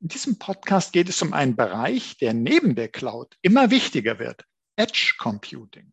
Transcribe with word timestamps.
In 0.00 0.08
diesem 0.08 0.38
Podcast 0.38 0.92
geht 0.92 1.08
es 1.08 1.22
um 1.22 1.32
einen 1.32 1.56
Bereich, 1.56 2.16
der 2.18 2.34
neben 2.34 2.74
der 2.74 2.88
Cloud 2.88 3.36
immer 3.42 3.70
wichtiger 3.70 4.18
wird, 4.18 4.44
Edge 4.76 5.14
Computing. 5.18 5.92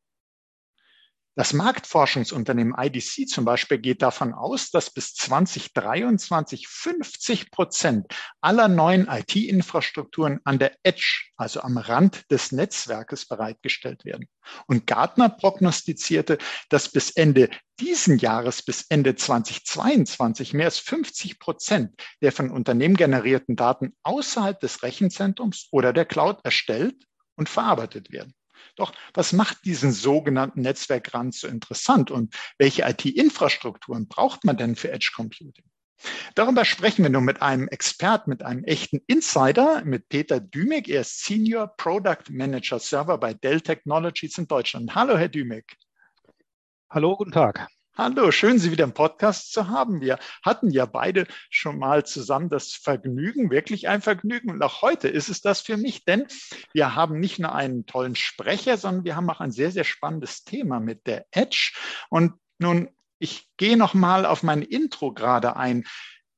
Das 1.35 1.51
Marktforschungsunternehmen 1.51 2.75
IDC 2.77 3.27
zum 3.27 3.43
Beispiel 3.43 3.79
geht 3.79 4.03
davon 4.03 4.35
aus, 4.35 4.69
dass 4.69 4.91
bis 4.91 5.15
2023 5.15 6.67
50 6.67 7.49
Prozent 7.49 8.05
aller 8.39 8.67
neuen 8.67 9.07
IT-Infrastrukturen 9.07 10.41
an 10.43 10.59
der 10.59 10.77
Edge, 10.83 11.31
also 11.35 11.61
am 11.61 11.79
Rand 11.79 12.29
des 12.29 12.51
Netzwerkes 12.51 13.25
bereitgestellt 13.25 14.05
werden. 14.05 14.27
Und 14.67 14.85
Gartner 14.85 15.27
prognostizierte, 15.27 16.37
dass 16.69 16.89
bis 16.89 17.09
Ende 17.09 17.49
diesen 17.79 18.19
Jahres, 18.19 18.61
bis 18.61 18.85
Ende 18.89 19.15
2022 19.15 20.53
mehr 20.53 20.65
als 20.65 20.77
50 20.77 21.39
Prozent 21.39 21.99
der 22.21 22.31
von 22.31 22.51
Unternehmen 22.51 22.95
generierten 22.95 23.55
Daten 23.55 23.95
außerhalb 24.03 24.59
des 24.59 24.83
Rechenzentrums 24.83 25.67
oder 25.71 25.93
der 25.93 26.05
Cloud 26.05 26.41
erstellt 26.43 27.07
und 27.35 27.49
verarbeitet 27.49 28.11
werden. 28.11 28.35
Doch 28.75 28.93
was 29.13 29.33
macht 29.33 29.65
diesen 29.65 29.91
sogenannten 29.91 30.61
Netzwerkrand 30.61 31.35
so 31.35 31.47
interessant 31.47 32.11
und 32.11 32.35
welche 32.57 32.83
IT-Infrastrukturen 32.83 34.07
braucht 34.07 34.43
man 34.43 34.57
denn 34.57 34.75
für 34.75 34.91
Edge 34.91 35.11
Computing? 35.15 35.65
Darüber 36.35 36.65
sprechen 36.65 37.03
wir 37.03 37.09
nun 37.09 37.23
mit 37.23 37.41
einem 37.41 37.67
Experten, 37.67 38.29
mit 38.29 38.43
einem 38.43 38.63
echten 38.65 38.99
Insider, 39.07 39.83
mit 39.85 40.09
Peter 40.09 40.39
Dümig. 40.39 40.89
Er 40.89 41.01
ist 41.01 41.23
Senior 41.23 41.67
Product 41.77 42.29
Manager 42.29 42.79
Server 42.79 43.17
bei 43.17 43.33
Dell 43.33 43.61
Technologies 43.61 44.37
in 44.37 44.47
Deutschland. 44.47 44.95
Hallo, 44.95 45.17
Herr 45.17 45.29
Dümig. 45.29 45.77
Hallo, 46.89 47.15
guten 47.15 47.31
Tag. 47.31 47.67
Hallo, 47.95 48.31
schön, 48.31 48.57
Sie 48.57 48.71
wieder 48.71 48.85
im 48.85 48.95
Podcast 48.95 49.53
zu 49.53 49.67
haben. 49.67 50.01
Wir 50.01 50.17
hatten 50.43 50.71
ja 50.71 50.87
beide 50.87 51.27
schon 51.51 51.77
mal 51.77 52.03
zusammen 52.03 52.49
das 52.49 52.73
Vergnügen, 52.73 53.51
wirklich 53.51 53.87
ein 53.87 54.01
Vergnügen. 54.01 54.49
Und 54.49 54.63
auch 54.63 54.81
heute 54.81 55.07
ist 55.09 55.29
es 55.29 55.41
das 55.41 55.61
für 55.61 55.77
mich, 55.77 56.03
denn 56.03 56.25
wir 56.73 56.95
haben 56.95 57.19
nicht 57.19 57.37
nur 57.37 57.53
einen 57.53 57.85
tollen 57.85 58.15
Sprecher, 58.15 58.77
sondern 58.77 59.05
wir 59.05 59.15
haben 59.15 59.29
auch 59.29 59.41
ein 59.41 59.51
sehr, 59.51 59.69
sehr 59.69 59.83
spannendes 59.83 60.43
Thema 60.43 60.79
mit 60.79 61.05
der 61.05 61.27
Edge. 61.29 61.71
Und 62.09 62.33
nun, 62.57 62.89
ich 63.19 63.47
gehe 63.57 63.77
noch 63.77 63.93
mal 63.93 64.25
auf 64.25 64.41
mein 64.41 64.63
Intro 64.63 65.13
gerade 65.13 65.55
ein 65.55 65.83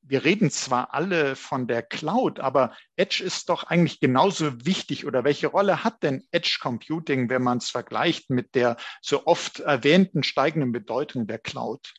wir 0.08 0.24
reden 0.24 0.50
zwar 0.50 0.94
alle 0.94 1.36
von 1.36 1.66
der 1.66 1.82
Cloud, 1.82 2.40
aber 2.40 2.74
Edge 2.96 3.22
ist 3.24 3.48
doch 3.48 3.64
eigentlich 3.64 4.00
genauso 4.00 4.64
wichtig 4.64 5.04
oder 5.06 5.24
welche 5.24 5.48
Rolle 5.48 5.84
hat 5.84 6.02
denn 6.02 6.24
Edge 6.30 6.58
Computing, 6.60 7.28
wenn 7.28 7.42
man 7.42 7.58
es 7.58 7.70
vergleicht 7.70 8.30
mit 8.30 8.54
der 8.54 8.76
so 9.02 9.26
oft 9.26 9.60
erwähnten 9.60 10.22
steigenden 10.22 10.72
Bedeutung 10.72 11.26
der 11.26 11.38
Cloud? 11.38 11.94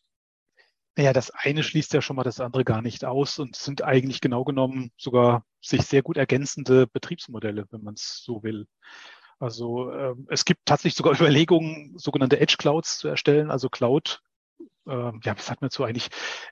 Naja, 0.95 1.13
das 1.13 1.29
eine 1.31 1.63
schließt 1.63 1.93
ja 1.93 2.01
schon 2.01 2.15
mal 2.15 2.23
das 2.23 2.39
andere 2.39 2.63
gar 2.63 2.81
nicht 2.81 3.05
aus 3.05 3.37
und 3.37 3.55
sind 3.55 3.83
eigentlich 3.83 4.19
genau 4.21 4.43
genommen 4.43 4.91
sogar 4.97 5.45
sich 5.61 5.83
sehr 5.83 6.01
gut 6.01 6.17
ergänzende 6.17 6.87
Betriebsmodelle, 6.87 7.67
wenn 7.69 7.83
man 7.83 7.93
es 7.93 8.23
so 8.23 8.41
will. 8.41 8.67
Also 9.39 9.91
äh, 9.91 10.15
es 10.29 10.45
gibt 10.45 10.61
tatsächlich 10.65 10.95
sogar 10.95 11.13
Überlegungen, 11.19 11.93
sogenannte 11.97 12.39
Edge 12.39 12.55
Clouds 12.57 12.97
zu 12.97 13.07
erstellen, 13.07 13.51
also 13.51 13.69
Cloud 13.69 14.21
ja, 14.87 15.37
was 15.37 15.51
hat 15.51 15.61
man 15.61 15.69
so 15.69 15.83
eigentlich, 15.83 16.09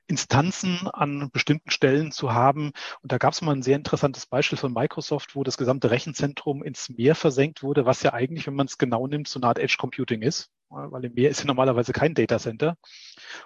Instanzen 0.08 0.88
an 0.88 1.30
bestimmten 1.32 1.72
Stellen 1.72 2.12
zu 2.12 2.34
haben. 2.34 2.72
Und 3.02 3.12
da 3.12 3.18
gab 3.18 3.34
es 3.34 3.42
mal 3.42 3.56
ein 3.56 3.64
sehr 3.64 3.78
interessantes 3.78 4.26
Beispiel 4.26 4.58
von 4.58 4.74
Microsoft, 4.74 5.36
wo 5.36 5.44
das 5.44 5.58
gesamte 5.58 5.92
Rechenzentrum 5.92 6.64
ins 6.64 6.90
Meer 6.90 7.16
versenkt 7.16 7.64
wurde, 7.64 7.86
was 7.86 8.04
ja 8.04 8.14
eigentlich, 8.14 8.48
wenn 8.48 8.56
man 8.56 8.68
es 8.68 8.78
genau 8.78 9.08
nimmt, 9.08 9.28
so 9.28 9.40
eine 9.40 9.48
Art 9.48 9.60
Edge 9.60 9.78
Computing 9.80 10.22
ist. 10.22 10.50
Weil 10.70 11.06
im 11.06 11.14
Meer 11.14 11.30
ist 11.30 11.40
ja 11.40 11.46
normalerweise 11.46 11.94
kein 11.94 12.16
Data 12.16 12.40
Center, 12.40 12.76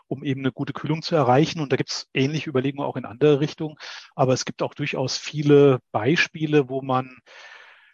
um 0.07 0.23
eben 0.23 0.41
eine 0.41 0.51
gute 0.51 0.73
Kühlung 0.73 1.01
zu 1.01 1.15
erreichen. 1.15 1.59
Und 1.59 1.71
da 1.71 1.75
gibt 1.75 1.91
es 1.91 2.07
ähnliche 2.13 2.49
Überlegungen 2.49 2.87
auch 2.87 2.95
in 2.95 3.05
andere 3.05 3.39
Richtungen. 3.39 3.75
Aber 4.15 4.33
es 4.33 4.45
gibt 4.45 4.63
auch 4.63 4.73
durchaus 4.73 5.17
viele 5.17 5.79
Beispiele, 5.91 6.69
wo 6.69 6.81
man 6.81 7.19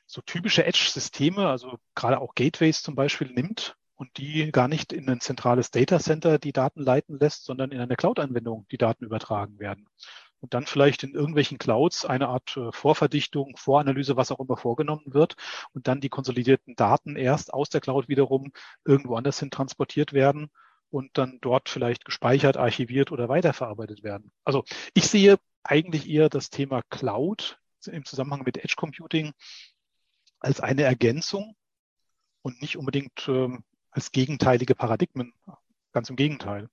so 0.05 0.21
typische 0.21 0.65
Edge-Systeme, 0.65 1.47
also 1.49 1.77
gerade 1.95 2.21
auch 2.21 2.35
Gateways 2.35 2.83
zum 2.83 2.95
Beispiel 2.95 3.31
nimmt 3.31 3.75
und 3.95 4.17
die 4.17 4.51
gar 4.51 4.67
nicht 4.67 4.93
in 4.93 5.09
ein 5.09 5.21
zentrales 5.21 5.71
Data 5.71 5.99
Center 5.99 6.37
die 6.37 6.53
Daten 6.53 6.81
leiten 6.81 7.17
lässt, 7.19 7.45
sondern 7.45 7.71
in 7.71 7.79
eine 7.79 7.95
Cloud-Anwendung 7.95 8.65
die 8.71 8.77
Daten 8.77 9.05
übertragen 9.05 9.59
werden. 9.59 9.87
Und 10.41 10.53
dann 10.53 10.65
vielleicht 10.65 11.03
in 11.03 11.15
irgendwelchen 11.15 11.57
Clouds 11.57 12.05
eine 12.05 12.27
Art 12.27 12.55
äh, 12.57 12.71
Vorverdichtung, 12.71 13.55
Voranalyse, 13.57 14.15
was 14.15 14.31
auch 14.31 14.39
immer 14.39 14.57
vorgenommen 14.57 15.05
wird 15.07 15.35
und 15.71 15.87
dann 15.87 16.01
die 16.01 16.09
konsolidierten 16.09 16.75
Daten 16.75 17.15
erst 17.15 17.53
aus 17.53 17.69
der 17.69 17.81
Cloud 17.81 18.09
wiederum 18.09 18.51
irgendwo 18.83 19.15
anders 19.15 19.39
hin 19.39 19.49
transportiert 19.49 20.13
werden 20.13 20.51
und 20.89 21.17
dann 21.17 21.39
dort 21.41 21.69
vielleicht 21.69 22.05
gespeichert, 22.05 22.57
archiviert 22.57 23.11
oder 23.11 23.27
weiterverarbeitet 23.27 24.03
werden. 24.03 24.31
Also 24.43 24.63
ich 24.93 25.07
sehe 25.07 25.37
eigentlich 25.63 26.07
eher 26.07 26.29
das 26.29 26.49
Thema 26.49 26.81
Cloud 26.89 27.57
im 27.87 28.05
Zusammenhang 28.05 28.43
mit 28.45 28.57
Edge 28.57 28.75
Computing 28.77 29.33
als 30.39 30.59
eine 30.59 30.83
Ergänzung 30.83 31.55
und 32.41 32.61
nicht 32.61 32.77
unbedingt 32.77 33.27
ähm, 33.27 33.63
als 33.95 34.11
gegenteilige 34.11 34.75
Paradigmen. 34.75 35.33
Ganz 35.93 36.09
im 36.09 36.17
Gegenteil. 36.17 36.69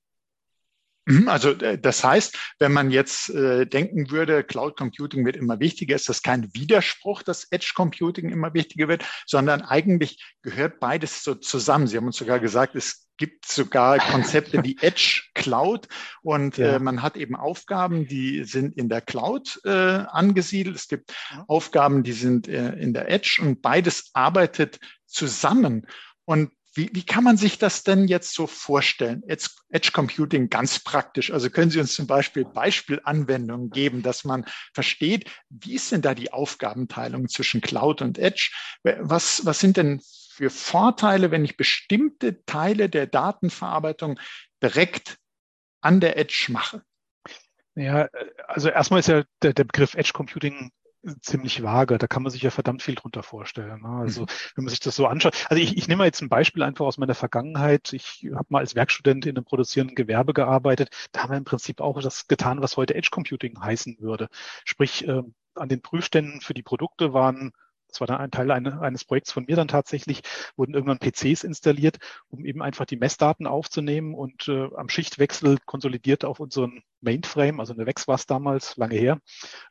Mhm, 1.05 1.29
also 1.29 1.51
äh, 1.51 1.79
das 1.79 2.05
heißt, 2.05 2.37
wenn 2.59 2.73
man 2.73 2.91
jetzt 2.91 3.31
äh, 3.31 3.67
denken 3.67 4.11
würde, 4.11 4.45
Cloud 4.45 4.77
Computing 4.77 5.25
wird 5.25 5.37
immer 5.37 5.59
wichtiger, 5.59 5.97
ist 5.97 6.09
das 6.09 6.23
kein 6.23 6.53
Widerspruch, 6.55 7.23
dass 7.23 7.51
Edge 7.51 7.73
Computing 7.75 8.31
immer 8.31 8.55
wichtiger 8.55 8.89
wird, 8.89 9.05
sondern 9.27 9.63
eigentlich 9.63 10.23
gehört 10.43 10.79
beides 10.79 11.25
so 11.25 11.35
zusammen. 11.35 11.87
Sie 11.87 11.97
haben 11.97 12.07
uns 12.07 12.17
sogar 12.17 12.39
gesagt, 12.39 12.77
es 12.77 13.09
gibt 13.17 13.47
sogar 13.47 13.99
Konzepte 13.99 14.63
wie 14.65 14.77
Edge 14.81 15.23
Cloud 15.35 15.89
und 16.23 16.57
ja. 16.57 16.77
äh, 16.77 16.79
man 16.79 17.03
hat 17.03 17.17
eben 17.17 17.35
Aufgaben, 17.35 18.07
die 18.07 18.45
sind 18.45 18.77
in 18.77 18.89
der 18.89 19.01
Cloud 19.01 19.61
äh, 19.65 19.71
angesiedelt. 19.71 20.77
Es 20.77 20.89
gibt. 20.89 21.13
Aufgaben, 21.49 22.03
die 22.05 22.13
sind 22.13 22.47
äh, 22.49 22.75
in 22.75 22.95
der 22.95 23.11
Edge 23.11 23.41
und 23.43 23.61
beides 23.61 24.11
arbeitet 24.13 24.79
zusammen. 25.07 25.87
Und 26.25 26.53
wie, 26.75 26.91
wie 26.93 27.05
kann 27.05 27.23
man 27.25 27.37
sich 27.37 27.59
das 27.59 27.83
denn 27.83 28.09
jetzt 28.09 28.35
so 28.35 28.47
vorstellen? 28.47 29.23
Edge, 29.27 29.49
Edge 29.69 29.91
Computing 29.93 30.49
ganz 30.49 30.79
praktisch. 30.79 31.31
Also 31.31 31.51
können 31.51 31.71
Sie 31.71 31.81
uns 31.81 31.95
zum 31.95 32.07
Beispiel 32.07 32.45
Beispielanwendungen 32.45 33.71
geben, 33.71 34.03
dass 34.03 34.25
man 34.25 34.47
versteht, 34.73 35.31
wie 35.51 35.75
ist 35.75 35.93
denn 35.93 36.03
da 36.03 36.15
die 36.15 36.33
Aufgabenteilung 36.33 37.29
zwischen 37.29 37.61
Cloud 37.61 38.01
und 38.01 38.19
Edge? 38.19 38.53
Was, 38.83 39.45
was 39.45 39.61
sind 39.61 39.77
denn 39.77 40.01
für 40.31 40.49
Vorteile, 40.49 41.31
wenn 41.31 41.45
ich 41.45 41.59
bestimmte 41.59 42.43
Teile 42.45 42.89
der 42.89 43.07
Datenverarbeitung 43.07 44.19
direkt 44.63 45.19
an 45.83 46.01
der 46.01 46.17
Edge 46.17 46.47
mache? 46.49 46.83
Ja, 47.75 48.09
also 48.47 48.71
erstmal 48.71 49.01
ist 49.01 49.09
ja 49.09 49.25
der, 49.43 49.53
der 49.53 49.65
Begriff 49.65 49.95
Edge 49.95 50.13
Computing 50.13 50.71
ziemlich 51.21 51.63
vage. 51.63 51.99
Da 51.99 52.07
kann 52.07 52.23
man 52.23 52.31
sich 52.31 52.43
ja 52.43 52.51
verdammt 52.51 52.83
viel 52.83 52.95
drunter 52.95 53.23
vorstellen. 53.23 53.83
Ne? 53.83 53.89
Also 53.89 54.23
mhm. 54.23 54.27
wenn 54.55 54.65
man 54.65 54.71
sich 54.71 54.81
das 54.81 54.97
so 54.97 55.07
anschaut. 55.07 55.35
Also 55.49 55.63
ich, 55.63 55.77
ich 55.77 55.89
nehme 55.89 55.99
mal 55.99 56.05
jetzt 56.07 56.23
ein 56.23 56.29
Beispiel 56.29 56.63
einfach 56.63 56.85
aus 56.85 56.99
meiner 56.99 57.15
Vergangenheit. 57.15 57.93
Ich 57.93 58.29
habe 58.35 58.47
mal 58.51 58.61
als 58.61 58.75
Werkstudent 58.75 59.27
in 59.27 59.37
einem 59.37 59.45
produzierenden 59.45 59.95
Gewerbe 59.95 60.33
gearbeitet. 60.33 60.91
Da 61.13 61.23
haben 61.23 61.31
wir 61.31 61.39
im 61.39 61.45
Prinzip 61.45 61.81
auch 61.81 62.01
das 62.01 62.29
getan, 62.29 62.61
was 62.61 62.77
heute 62.77 62.95
Edge 62.95 63.09
Computing 63.11 63.61
heißen 63.61 63.97
würde. 64.01 64.29
Sprich, 64.65 65.07
äh, 65.07 65.23
an 65.55 65.69
den 65.69 65.83
Prüfständen 65.83 66.41
für 66.41 66.55
die 66.55 66.63
Produkte 66.63 67.13
waren 67.13 67.53
das 67.93 68.01
war 68.01 68.07
dann 68.07 68.19
ein 68.19 68.31
Teil 68.31 68.51
eines 68.51 69.05
Projekts 69.05 69.33
von 69.33 69.45
mir 69.47 69.57
dann 69.57 69.69
tatsächlich, 69.69 70.23
wurden 70.57 70.75
irgendwann 70.75 70.99
PCs 70.99 71.45
installiert, 71.45 71.99
um 72.29 72.45
eben 72.45 72.63
einfach 72.63 72.87
die 72.87 72.97
Messdaten 72.97 73.47
aufzunehmen 73.47 74.15
und 74.15 74.49
äh, 74.49 74.69
am 74.77 74.89
Schichtwechsel 74.89 75.59
konsolidiert 75.67 76.25
auf 76.25 76.41
unseren 76.41 76.83
Mainframe, 77.01 77.61
also 77.61 77.75
eine 77.75 77.87
Vex 77.87 78.09
war 78.09 78.15
es 78.15 78.27
damals, 78.27 78.77
lange 78.77 78.97
her, 78.97 79.19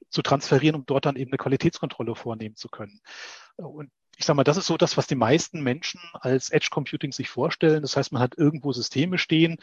zu 0.09 0.21
transferieren, 0.21 0.75
um 0.75 0.85
dort 0.85 1.06
dann 1.06 1.15
eben 1.15 1.31
eine 1.31 1.38
Qualitätskontrolle 1.38 2.15
vornehmen 2.15 2.56
zu 2.56 2.69
können. 2.69 3.00
Und 3.57 3.89
ich 4.21 4.25
sage 4.25 4.38
mal, 4.38 4.44
das 4.44 4.57
ist 4.57 4.68
so 4.68 4.77
das, 4.77 4.97
was 4.97 5.07
die 5.07 5.15
meisten 5.15 5.63
Menschen 5.63 6.00
als 6.13 6.51
Edge 6.51 6.68
Computing 6.69 7.12
sich 7.12 7.27
vorstellen. 7.27 7.81
Das 7.81 7.97
heißt, 7.97 8.12
man 8.12 8.21
hat 8.21 8.38
irgendwo 8.38 8.71
Systeme 8.71 9.18
stehen 9.18 9.57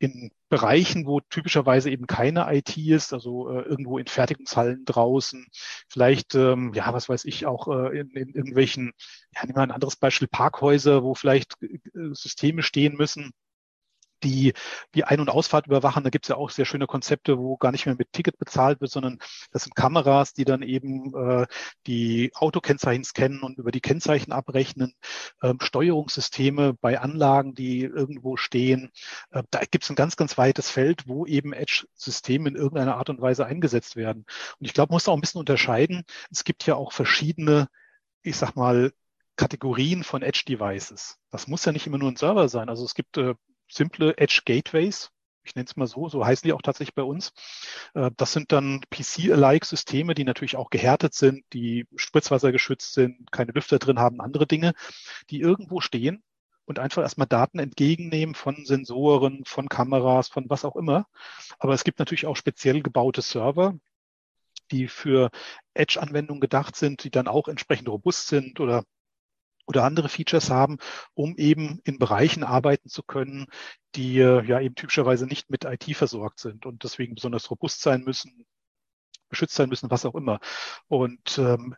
in 0.00 0.32
Bereichen, 0.48 1.06
wo 1.06 1.20
typischerweise 1.20 1.88
eben 1.88 2.08
keine 2.08 2.52
IT 2.52 2.76
ist, 2.76 3.12
also 3.12 3.48
äh, 3.48 3.62
irgendwo 3.62 3.98
in 3.98 4.08
Fertigungshallen 4.08 4.84
draußen, 4.84 5.46
vielleicht, 5.88 6.34
ähm, 6.34 6.72
ja, 6.74 6.92
was 6.92 7.08
weiß 7.08 7.24
ich, 7.26 7.46
auch 7.46 7.68
äh, 7.68 8.00
in, 8.00 8.10
in 8.10 8.34
irgendwelchen, 8.34 8.92
ja, 9.36 9.42
nehmen 9.44 9.56
wir 9.56 9.62
ein 9.62 9.70
anderes 9.70 9.94
Beispiel, 9.94 10.26
Parkhäuser, 10.26 11.04
wo 11.04 11.14
vielleicht 11.14 11.62
äh, 11.62 11.78
Systeme 12.12 12.64
stehen 12.64 12.96
müssen, 12.96 13.30
die 14.24 14.52
die 14.94 15.04
Ein- 15.04 15.20
und 15.20 15.30
Ausfahrt 15.30 15.66
überwachen. 15.66 16.04
Da 16.04 16.10
gibt 16.10 16.24
es 16.24 16.28
ja 16.28 16.36
auch 16.36 16.50
sehr 16.50 16.64
schöne 16.64 16.86
Konzepte, 16.86 17.38
wo 17.38 17.56
gar 17.56 17.72
nicht 17.72 17.86
mehr 17.86 17.94
mit 17.96 18.12
Ticket 18.12 18.38
bezahlt 18.38 18.80
wird, 18.80 18.90
sondern 18.90 19.18
das 19.52 19.64
sind 19.64 19.74
Kameras, 19.74 20.34
die 20.34 20.44
dann 20.44 20.62
eben 20.62 21.14
äh, 21.14 21.46
die 21.86 22.32
Autokennzeichen 22.34 23.04
scannen 23.04 23.42
und 23.42 23.58
über 23.58 23.72
die 23.72 23.80
Kennzeichen 23.80 24.32
abrechnen. 24.32 24.94
Ähm, 25.42 25.58
Steuerungssysteme 25.60 26.74
bei 26.74 27.00
Anlagen, 27.00 27.54
die 27.54 27.82
irgendwo 27.82 28.36
stehen. 28.36 28.90
Äh, 29.30 29.42
da 29.50 29.60
gibt 29.60 29.84
es 29.84 29.90
ein 29.90 29.96
ganz, 29.96 30.16
ganz 30.16 30.38
weites 30.38 30.70
Feld, 30.70 31.08
wo 31.08 31.26
eben 31.26 31.52
Edge-Systeme 31.52 32.48
in 32.48 32.56
irgendeiner 32.56 32.96
Art 32.96 33.10
und 33.10 33.20
Weise 33.20 33.46
eingesetzt 33.46 33.96
werden. 33.96 34.24
Und 34.58 34.66
ich 34.66 34.74
glaube, 34.74 34.90
man 34.90 34.96
muss 34.96 35.08
auch 35.08 35.14
ein 35.14 35.20
bisschen 35.20 35.40
unterscheiden. 35.40 36.04
Es 36.30 36.44
gibt 36.44 36.66
ja 36.66 36.74
auch 36.76 36.92
verschiedene, 36.92 37.68
ich 38.22 38.36
sag 38.36 38.56
mal, 38.56 38.92
Kategorien 39.36 40.04
von 40.04 40.22
Edge-Devices. 40.22 41.18
Das 41.30 41.48
muss 41.48 41.64
ja 41.64 41.72
nicht 41.72 41.86
immer 41.86 41.98
nur 41.98 42.10
ein 42.10 42.16
Server 42.16 42.48
sein. 42.48 42.68
Also 42.68 42.84
es 42.84 42.94
gibt 42.94 43.16
äh, 43.16 43.34
simple 43.72 44.16
Edge 44.18 44.42
Gateways. 44.44 45.10
Ich 45.44 45.56
nenne 45.56 45.66
es 45.66 45.76
mal 45.76 45.88
so, 45.88 46.08
so 46.08 46.24
heißen 46.24 46.46
die 46.46 46.52
auch 46.52 46.62
tatsächlich 46.62 46.94
bei 46.94 47.02
uns. 47.02 47.32
Äh, 47.94 48.10
das 48.16 48.32
sind 48.32 48.52
dann 48.52 48.82
PC-alike-Systeme, 48.90 50.14
die 50.14 50.24
natürlich 50.24 50.56
auch 50.56 50.70
gehärtet 50.70 51.14
sind, 51.14 51.44
die 51.52 51.86
spritzwassergeschützt 51.96 52.92
sind, 52.94 53.32
keine 53.32 53.52
Lüfter 53.52 53.78
drin 53.78 53.98
haben, 53.98 54.20
andere 54.20 54.46
Dinge, 54.46 54.72
die 55.30 55.40
irgendwo 55.40 55.80
stehen 55.80 56.22
und 56.64 56.78
einfach 56.78 57.02
erstmal 57.02 57.26
Daten 57.26 57.58
entgegennehmen 57.58 58.34
von 58.34 58.64
Sensoren, 58.64 59.44
von 59.44 59.68
Kameras, 59.68 60.28
von 60.28 60.48
was 60.48 60.64
auch 60.64 60.76
immer. 60.76 61.06
Aber 61.58 61.74
es 61.74 61.84
gibt 61.84 61.98
natürlich 61.98 62.26
auch 62.26 62.36
speziell 62.36 62.82
gebaute 62.82 63.22
Server, 63.22 63.74
die 64.70 64.88
für 64.88 65.30
Edge-Anwendungen 65.74 66.40
gedacht 66.40 66.76
sind, 66.76 67.04
die 67.04 67.10
dann 67.10 67.28
auch 67.28 67.48
entsprechend 67.48 67.88
robust 67.88 68.28
sind 68.28 68.60
oder 68.60 68.84
oder 69.66 69.84
andere 69.84 70.08
Features 70.08 70.50
haben, 70.50 70.78
um 71.14 71.36
eben 71.36 71.80
in 71.84 71.98
Bereichen 71.98 72.44
arbeiten 72.44 72.88
zu 72.88 73.02
können, 73.02 73.46
die 73.94 74.18
äh, 74.18 74.44
ja 74.44 74.60
eben 74.60 74.74
typischerweise 74.74 75.26
nicht 75.26 75.50
mit 75.50 75.64
IT 75.64 75.96
versorgt 75.96 76.40
sind 76.40 76.66
und 76.66 76.82
deswegen 76.84 77.14
besonders 77.14 77.50
robust 77.50 77.80
sein 77.80 78.02
müssen, 78.02 78.46
geschützt 79.28 79.54
sein 79.54 79.68
müssen, 79.68 79.90
was 79.90 80.04
auch 80.04 80.14
immer. 80.14 80.40
Und 80.88 81.38
ähm, 81.38 81.76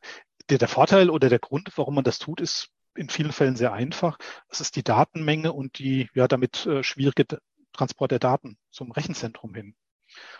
der, 0.50 0.58
der 0.58 0.68
Vorteil 0.68 1.10
oder 1.10 1.28
der 1.28 1.38
Grund, 1.38 1.70
warum 1.76 1.94
man 1.94 2.04
das 2.04 2.18
tut, 2.18 2.40
ist 2.40 2.70
in 2.96 3.08
vielen 3.08 3.32
Fällen 3.32 3.56
sehr 3.56 3.72
einfach. 3.72 4.18
Es 4.48 4.60
ist 4.60 4.76
die 4.76 4.84
Datenmenge 4.84 5.52
und 5.52 5.78
die 5.78 6.08
ja 6.14 6.28
damit 6.28 6.66
äh, 6.66 6.82
schwierige 6.82 7.26
Transport 7.72 8.12
der 8.12 8.18
Daten 8.20 8.56
zum 8.70 8.92
Rechenzentrum 8.92 9.54
hin. 9.54 9.74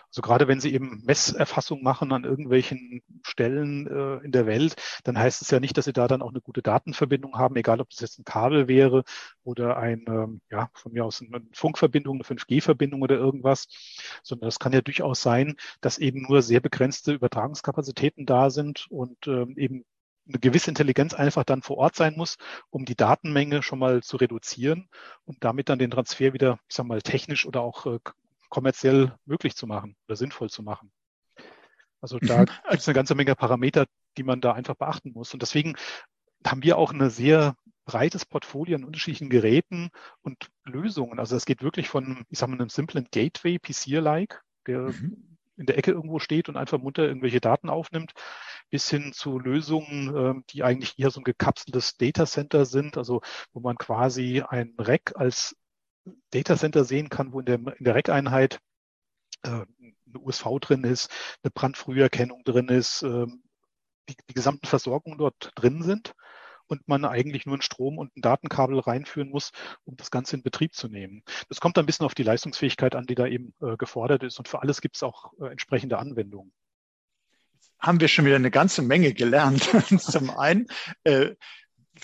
Also 0.07 0.21
gerade 0.21 0.47
wenn 0.47 0.59
Sie 0.59 0.73
eben 0.73 1.03
Messerfassung 1.05 1.83
machen 1.83 2.11
an 2.11 2.23
irgendwelchen 2.23 3.01
Stellen 3.23 3.87
äh, 3.87 4.23
in 4.25 4.31
der 4.31 4.45
Welt, 4.45 4.75
dann 5.03 5.17
heißt 5.17 5.41
es 5.41 5.51
ja 5.51 5.59
nicht, 5.59 5.77
dass 5.77 5.85
Sie 5.85 5.93
da 5.93 6.07
dann 6.07 6.21
auch 6.21 6.29
eine 6.29 6.41
gute 6.41 6.61
Datenverbindung 6.61 7.37
haben, 7.37 7.55
egal 7.55 7.81
ob 7.81 7.89
das 7.89 7.99
jetzt 7.99 8.19
ein 8.19 8.25
Kabel 8.25 8.67
wäre 8.67 9.03
oder 9.43 9.77
ein, 9.77 10.05
ähm, 10.07 10.41
ja, 10.49 10.69
von 10.73 10.93
mir 10.93 11.05
aus 11.05 11.21
eine 11.21 11.41
Funkverbindung, 11.53 12.15
eine 12.15 12.23
5G-Verbindung 12.23 13.01
oder 13.01 13.15
irgendwas, 13.15 13.67
sondern 14.23 14.47
es 14.47 14.59
kann 14.59 14.73
ja 14.73 14.81
durchaus 14.81 15.21
sein, 15.21 15.55
dass 15.81 15.97
eben 15.97 16.21
nur 16.23 16.41
sehr 16.41 16.61
begrenzte 16.61 17.13
Übertragungskapazitäten 17.13 18.25
da 18.25 18.49
sind 18.49 18.87
und 18.89 19.27
ähm, 19.27 19.57
eben 19.57 19.85
eine 20.27 20.39
gewisse 20.39 20.71
Intelligenz 20.71 21.13
einfach 21.13 21.43
dann 21.43 21.61
vor 21.61 21.77
Ort 21.77 21.95
sein 21.95 22.15
muss, 22.15 22.37
um 22.69 22.85
die 22.85 22.95
Datenmenge 22.95 23.61
schon 23.61 23.79
mal 23.79 24.01
zu 24.01 24.17
reduzieren 24.17 24.89
und 25.25 25.43
damit 25.43 25.69
dann 25.69 25.79
den 25.79 25.91
Transfer 25.91 26.33
wieder, 26.33 26.59
ich 26.67 26.75
sag 26.75 26.85
mal, 26.85 27.01
technisch 27.01 27.45
oder 27.45 27.61
auch 27.61 27.85
äh, 27.85 27.99
kommerziell 28.55 29.13
möglich 29.25 29.53
zu 29.57 29.67
machen 29.67 29.97
oder 30.07 30.15
sinnvoll 30.15 30.49
zu 30.49 30.63
machen. 30.63 30.89
Also 31.99 32.19
da 32.19 32.43
mhm. 32.43 32.45
gibt 32.69 32.79
es 32.79 32.87
eine 32.87 32.95
ganze 32.95 33.13
Menge 33.13 33.35
Parameter, 33.35 33.85
die 34.17 34.23
man 34.23 34.39
da 34.39 34.53
einfach 34.53 34.75
beachten 34.75 35.11
muss. 35.11 35.33
Und 35.33 35.41
deswegen 35.41 35.75
haben 36.47 36.63
wir 36.63 36.77
auch 36.77 36.93
ein 36.93 37.09
sehr 37.09 37.57
breites 37.83 38.25
Portfolio 38.25 38.77
an 38.77 38.85
unterschiedlichen 38.85 39.29
Geräten 39.29 39.89
und 40.21 40.47
Lösungen. 40.63 41.19
Also 41.19 41.35
es 41.35 41.45
geht 41.45 41.63
wirklich 41.63 41.89
von, 41.89 42.23
ich 42.29 42.39
sage 42.39 42.53
mal, 42.53 42.61
einem 42.61 42.69
simplen 42.69 43.09
Gateway, 43.11 43.59
PC-like, 43.59 44.41
der 44.67 44.83
mhm. 44.83 45.37
in 45.57 45.65
der 45.65 45.77
Ecke 45.77 45.91
irgendwo 45.91 46.19
steht 46.19 46.47
und 46.47 46.55
einfach 46.55 46.79
munter 46.79 47.03
irgendwelche 47.03 47.41
Daten 47.41 47.69
aufnimmt, 47.69 48.13
bis 48.69 48.89
hin 48.89 49.11
zu 49.11 49.37
Lösungen, 49.37 50.15
ähm, 50.15 50.43
die 50.49 50.63
eigentlich 50.63 50.97
eher 50.97 51.11
so 51.11 51.19
ein 51.19 51.25
gekapseltes 51.25 51.97
Data 51.97 52.25
Center 52.25 52.65
sind, 52.65 52.95
also 52.95 53.19
wo 53.51 53.59
man 53.59 53.77
quasi 53.77 54.43
ein 54.47 54.75
Rack 54.77 55.11
als 55.15 55.57
Datacenter 56.31 56.85
sehen 56.85 57.09
kann, 57.09 57.33
wo 57.33 57.39
in 57.39 57.45
der, 57.45 57.55
in 57.55 57.83
der 57.83 57.95
Rack-Einheit 57.95 58.59
äh, 59.43 59.49
eine 59.49 60.19
USV 60.19 60.59
drin 60.61 60.83
ist, 60.83 61.11
eine 61.43 61.51
Brandfrüherkennung 61.51 62.43
drin 62.43 62.69
ist, 62.69 63.03
äh, 63.03 63.25
die, 64.09 64.15
die 64.29 64.33
gesamten 64.33 64.67
Versorgungen 64.67 65.17
dort 65.17 65.51
drin 65.55 65.81
sind 65.81 66.13
und 66.67 66.87
man 66.87 67.05
eigentlich 67.05 67.45
nur 67.45 67.57
ein 67.57 67.61
Strom 67.61 67.97
und 67.97 68.15
ein 68.15 68.21
Datenkabel 68.21 68.79
reinführen 68.79 69.29
muss, 69.29 69.51
um 69.83 69.95
das 69.97 70.11
Ganze 70.11 70.35
in 70.35 70.43
Betrieb 70.43 70.73
zu 70.73 70.87
nehmen. 70.87 71.23
Das 71.49 71.59
kommt 71.59 71.77
ein 71.77 71.85
bisschen 71.85 72.05
auf 72.05 72.15
die 72.15 72.23
Leistungsfähigkeit 72.23 72.95
an, 72.95 73.05
die 73.05 73.15
da 73.15 73.27
eben 73.27 73.53
äh, 73.61 73.77
gefordert 73.77 74.23
ist. 74.23 74.39
Und 74.39 74.47
für 74.47 74.61
alles 74.61 74.81
gibt 74.81 74.95
es 74.95 75.03
auch 75.03 75.33
äh, 75.39 75.47
entsprechende 75.47 75.97
Anwendungen 75.97 76.51
haben 77.79 77.99
wir 77.99 78.07
schon 78.07 78.25
wieder 78.25 78.37
eine 78.37 78.51
ganze 78.51 78.81
Menge 78.81 79.13
gelernt. 79.13 79.63
Zum 79.99 80.31
einen, 80.31 80.67
äh, 81.03 81.35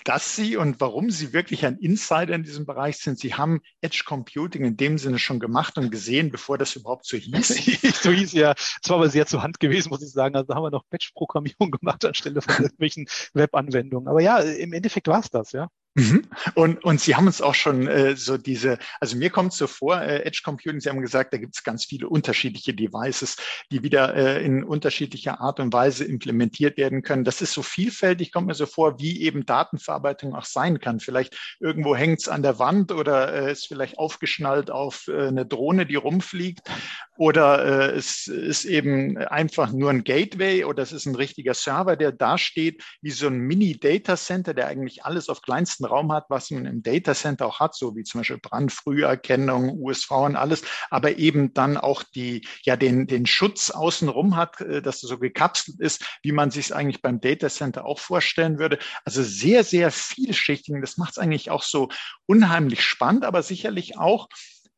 dass 0.05 0.35
Sie 0.35 0.57
und 0.57 0.79
warum 0.79 1.09
Sie 1.09 1.33
wirklich 1.33 1.65
ein 1.65 1.77
Insider 1.77 2.33
in 2.33 2.43
diesem 2.43 2.65
Bereich 2.65 2.97
sind. 2.97 3.19
Sie 3.19 3.33
haben 3.33 3.61
Edge 3.81 4.03
Computing 4.05 4.63
in 4.63 4.77
dem 4.77 4.97
Sinne 4.97 5.19
schon 5.19 5.39
gemacht 5.39 5.77
und 5.77 5.91
gesehen, 5.91 6.31
bevor 6.31 6.57
das 6.57 6.75
überhaupt 6.75 7.05
so 7.05 7.17
hieß. 7.17 7.47
so 8.03 8.11
hieß 8.11 8.33
ja. 8.33 8.53
Es 8.57 8.89
war 8.89 8.97
aber 8.97 9.09
sehr 9.09 9.25
zur 9.25 9.43
Hand 9.43 9.59
gewesen, 9.59 9.89
muss 9.89 10.03
ich 10.03 10.11
sagen. 10.11 10.35
Also 10.35 10.55
haben 10.55 10.63
wir 10.63 10.71
noch 10.71 10.85
Batch-Programmierung 10.85 11.71
gemacht 11.79 12.05
anstelle 12.05 12.41
von 12.41 12.63
irgendwelchen 12.63 13.07
Web-Anwendungen. 13.33 14.07
Aber 14.07 14.21
ja, 14.21 14.39
im 14.39 14.73
Endeffekt 14.73 15.07
war 15.07 15.19
es 15.19 15.29
das, 15.29 15.51
ja. 15.51 15.67
Mhm. 15.93 16.23
Und, 16.55 16.83
und 16.85 17.01
Sie 17.01 17.15
haben 17.15 17.27
uns 17.27 17.41
auch 17.41 17.53
schon 17.53 17.85
äh, 17.85 18.15
so 18.15 18.37
diese, 18.37 18.79
also 19.01 19.17
mir 19.17 19.29
kommt 19.29 19.51
so 19.51 19.67
vor, 19.67 20.01
äh, 20.01 20.23
Edge 20.23 20.39
Computing, 20.41 20.79
Sie 20.79 20.89
haben 20.89 21.01
gesagt, 21.01 21.33
da 21.33 21.37
gibt 21.37 21.55
es 21.55 21.63
ganz 21.63 21.83
viele 21.83 22.07
unterschiedliche 22.07 22.73
Devices, 22.73 23.35
die 23.71 23.83
wieder 23.83 24.15
äh, 24.15 24.45
in 24.45 24.63
unterschiedlicher 24.63 25.41
Art 25.41 25.59
und 25.59 25.73
Weise 25.73 26.05
implementiert 26.05 26.77
werden 26.77 27.01
können. 27.01 27.25
Das 27.25 27.41
ist 27.41 27.51
so 27.51 27.61
vielfältig, 27.61 28.31
kommt 28.31 28.47
mir 28.47 28.53
so 28.53 28.67
vor, 28.67 28.99
wie 28.99 29.21
eben 29.21 29.45
Datenverarbeitung 29.45 30.33
auch 30.33 30.45
sein 30.45 30.79
kann. 30.79 31.01
Vielleicht 31.01 31.37
irgendwo 31.59 31.93
hängt 31.93 32.21
es 32.21 32.29
an 32.29 32.41
der 32.41 32.57
Wand 32.57 32.93
oder 32.93 33.33
äh, 33.33 33.51
ist 33.51 33.67
vielleicht 33.67 33.97
aufgeschnallt 33.97 34.71
auf 34.71 35.09
äh, 35.09 35.27
eine 35.27 35.45
Drohne, 35.45 35.85
die 35.85 35.95
rumfliegt. 35.95 36.61
Oder 37.17 37.91
äh, 37.91 37.97
es 37.97 38.27
ist 38.27 38.63
eben 38.63 39.17
einfach 39.17 39.71
nur 39.73 39.89
ein 39.89 40.05
Gateway 40.05 40.63
oder 40.63 40.81
es 40.83 40.93
ist 40.93 41.05
ein 41.05 41.15
richtiger 41.15 41.53
Server, 41.53 41.97
der 41.97 42.13
da 42.13 42.37
steht, 42.37 42.81
wie 43.01 43.11
so 43.11 43.27
ein 43.27 43.39
Mini-Data 43.39 44.15
Center, 44.15 44.53
der 44.53 44.67
eigentlich 44.67 45.03
alles 45.03 45.27
auf 45.27 45.41
kleinsten 45.41 45.80
geschützten 45.81 45.85
Raum 45.85 46.11
hat, 46.11 46.25
was 46.29 46.51
man 46.51 46.65
im 46.65 46.83
Data 46.83 47.13
Center 47.13 47.45
auch 47.45 47.59
hat, 47.59 47.75
so 47.75 47.95
wie 47.95 48.03
zum 48.03 48.21
Beispiel 48.21 48.37
Brandfrüherkennung, 48.37 49.81
USV 49.81 50.11
und 50.11 50.35
alles, 50.35 50.63
aber 50.89 51.17
eben 51.17 51.53
dann 51.53 51.77
auch 51.77 52.03
die, 52.03 52.47
ja, 52.63 52.75
den, 52.75 53.07
den 53.07 53.25
Schutz 53.25 53.71
außenrum 53.71 54.35
hat, 54.35 54.61
äh, 54.61 54.81
dass 54.81 55.03
es 55.03 55.09
so 55.09 55.17
gekapselt 55.17 55.79
ist, 55.79 56.03
wie 56.23 56.31
man 56.31 56.51
sich 56.51 56.65
es 56.65 56.71
eigentlich 56.71 57.01
beim 57.01 57.19
Data 57.19 57.49
Center 57.49 57.85
auch 57.85 57.99
vorstellen 57.99 58.59
würde. 58.59 58.77
Also 59.05 59.23
sehr, 59.23 59.63
sehr 59.63 59.91
vielschichtig. 59.91 60.75
Das 60.81 60.97
macht 60.97 61.11
es 61.11 61.17
eigentlich 61.17 61.49
auch 61.49 61.63
so 61.63 61.89
unheimlich 62.27 62.83
spannend, 62.83 63.25
aber 63.25 63.43
sicherlich 63.43 63.97
auch 63.97 64.27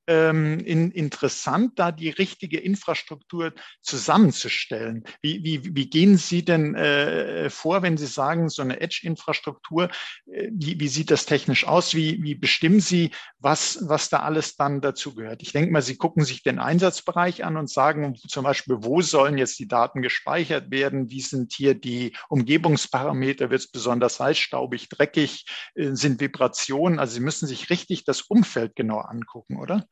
ähm, 0.08 0.60
in, 0.60 0.92
interessant, 0.92 1.74
da 1.78 1.92
die 1.92 2.10
richtige 2.10 2.60
Infrastruktur 2.60 3.54
zusammenzustellen. 3.82 5.04
Wie, 5.22 5.44
wie, 5.44 5.76
wie 5.76 5.90
gehen 5.90 6.18
Sie 6.18 6.44
denn 6.44 6.76
äh, 6.76 7.50
vor, 7.50 7.82
wenn 7.82 7.98
Sie 7.98 8.08
sagen, 8.08 8.50
so 8.50 8.62
eine 8.62 8.82
Edge-Infrastruktur, 8.82 9.90
äh, 10.26 10.50
wie, 10.52 10.80
wie 10.80 10.88
sieht 10.88 11.12
das 11.12 11.26
technisch 11.26 11.66
aus? 11.66 11.94
Wie, 11.96 12.22
wie 12.22 12.36
bestimmen 12.36 12.82
Sie, 12.82 13.12
was, 13.40 13.80
was 13.88 14.10
da 14.10 14.20
alles 14.20 14.56
dann 14.56 14.82
dazu 14.82 15.16
gehört? 15.16 15.42
Ich 15.42 15.54
denke 15.54 15.72
mal, 15.72 15.82
Sie 15.82 15.96
gucken 15.96 16.26
sich 16.26 16.44
den 16.44 16.60
Einsatzbereich 16.60 17.44
an 17.46 17.58
und 17.58 17.70
sagen 17.70 18.16
zum 18.16 18.44
Beispiel, 18.44 18.78
wo 18.80 19.02
sollen 19.02 19.38
jetzt 19.38 19.60
die 19.60 19.68
Daten 19.68 20.02
gespeichert 20.02 20.72
werden? 20.72 21.10
Wie 21.10 21.22
sind 21.22 21.54
hier 21.54 21.76
die 21.76 22.16
Umgebungsparameter? 22.30 23.50
Wird 23.50 23.62
es 23.62 23.72
besonders 23.72 24.20
heiß, 24.20 24.38
staubig, 24.38 24.90
dreckig? 24.90 25.46
Äh, 25.76 25.92
sind 25.94 26.20
Vibrationen? 26.20 27.00
Also 27.00 27.16
Sie 27.16 27.22
müssen 27.22 27.48
sich 27.48 27.70
richtig 27.70 28.04
das 28.04 28.22
Umfeld 28.22 28.76
genau 28.76 29.00
angucken, 29.00 29.58
oder? 29.60 29.88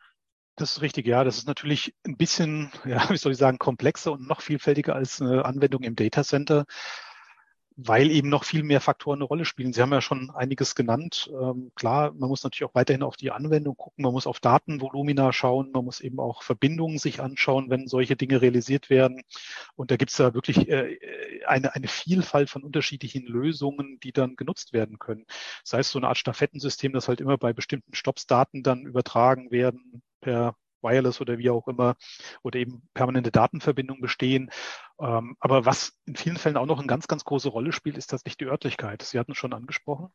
Das 0.62 0.74
ist 0.74 0.82
richtig, 0.84 1.08
ja. 1.08 1.24
Das 1.24 1.40
ist 1.40 1.48
natürlich 1.48 1.96
ein 2.06 2.18
bisschen, 2.18 2.72
ja, 2.86 3.10
wie 3.10 3.18
soll 3.18 3.32
ich 3.32 3.40
sagen, 3.40 3.58
komplexer 3.58 4.12
und 4.12 4.28
noch 4.28 4.42
vielfältiger 4.42 4.96
als 4.96 5.20
eine 5.20 5.44
Anwendung 5.44 5.82
im 5.82 5.96
Data 5.96 6.24
Center, 6.24 6.66
weil 7.78 8.12
eben 8.12 8.30
noch 8.30 8.44
viel 8.44 8.62
mehr 8.62 8.80
Faktoren 8.80 9.18
eine 9.18 9.24
Rolle 9.24 9.46
spielen. 9.46 9.74
Sie 9.74 9.82
haben 9.82 9.92
ja 9.92 10.02
schon 10.02 10.30
einiges 10.30 10.76
genannt. 10.76 11.32
Ähm, 11.34 11.72
klar, 11.74 12.12
man 12.14 12.30
muss 12.30 12.44
natürlich 12.44 12.70
auch 12.70 12.76
weiterhin 12.76 13.02
auf 13.02 13.18
die 13.18 13.32
Anwendung 13.32 13.76
gucken. 13.76 14.04
Man 14.04 14.12
muss 14.14 14.28
auf 14.28 14.40
Datenvolumina 14.40 15.34
schauen. 15.34 15.72
Man 15.72 15.84
muss 15.84 16.00
eben 16.00 16.20
auch 16.20 16.44
Verbindungen 16.44 17.00
sich 17.00 17.22
anschauen, 17.22 17.72
wenn 17.72 17.88
solche 17.88 18.16
Dinge 18.16 18.44
realisiert 18.44 18.92
werden. 18.92 19.24
Und 19.76 19.90
da 19.90 19.98
gibt 19.98 20.12
es 20.12 20.18
da 20.18 20.36
wirklich 20.36 20.70
äh, 20.70 21.00
eine, 21.48 21.74
eine 21.74 21.88
Vielfalt 21.88 22.52
von 22.52 22.64
unterschiedlichen 22.64 23.26
Lösungen, 23.26 24.00
die 24.04 24.12
dann 24.12 24.36
genutzt 24.36 24.74
werden 24.74 25.00
können. 25.00 25.26
Das 25.64 25.74
heißt, 25.74 25.90
so 25.90 25.98
eine 25.98 26.08
Art 26.08 26.20
Stafettensystem, 26.20 26.94
das 26.94 27.08
halt 27.08 27.20
immer 27.20 27.40
bei 27.40 27.52
bestimmten 27.52 27.96
Stops 27.96 28.28
Daten 28.28 28.62
dann 28.62 28.86
übertragen 28.86 29.50
werden 29.50 30.04
per 30.22 30.56
Wireless 30.82 31.22
oder 31.22 31.38
wie 31.38 31.50
auch 31.50 31.68
immer 31.68 31.96
oder 32.44 32.60
eben 32.60 32.84
permanente 32.94 33.32
Datenverbindungen 33.32 34.02
bestehen. 34.02 34.50
Ähm, 35.00 35.36
aber 35.40 35.66
was 35.66 35.94
in 36.06 36.16
vielen 36.16 36.38
Fällen 36.38 36.58
auch 36.58 36.66
noch 36.66 36.80
eine 36.80 36.88
ganz, 36.88 37.08
ganz 37.08 37.24
große 37.24 37.50
Rolle 37.50 37.72
spielt, 37.72 37.98
ist 37.98 38.08
tatsächlich 38.08 38.38
die 38.38 38.46
Örtlichkeit. 38.46 39.02
Sie 39.04 39.20
hatten 39.20 39.34
es 39.34 39.38
schon 39.38 39.54
angesprochen. 39.54 40.12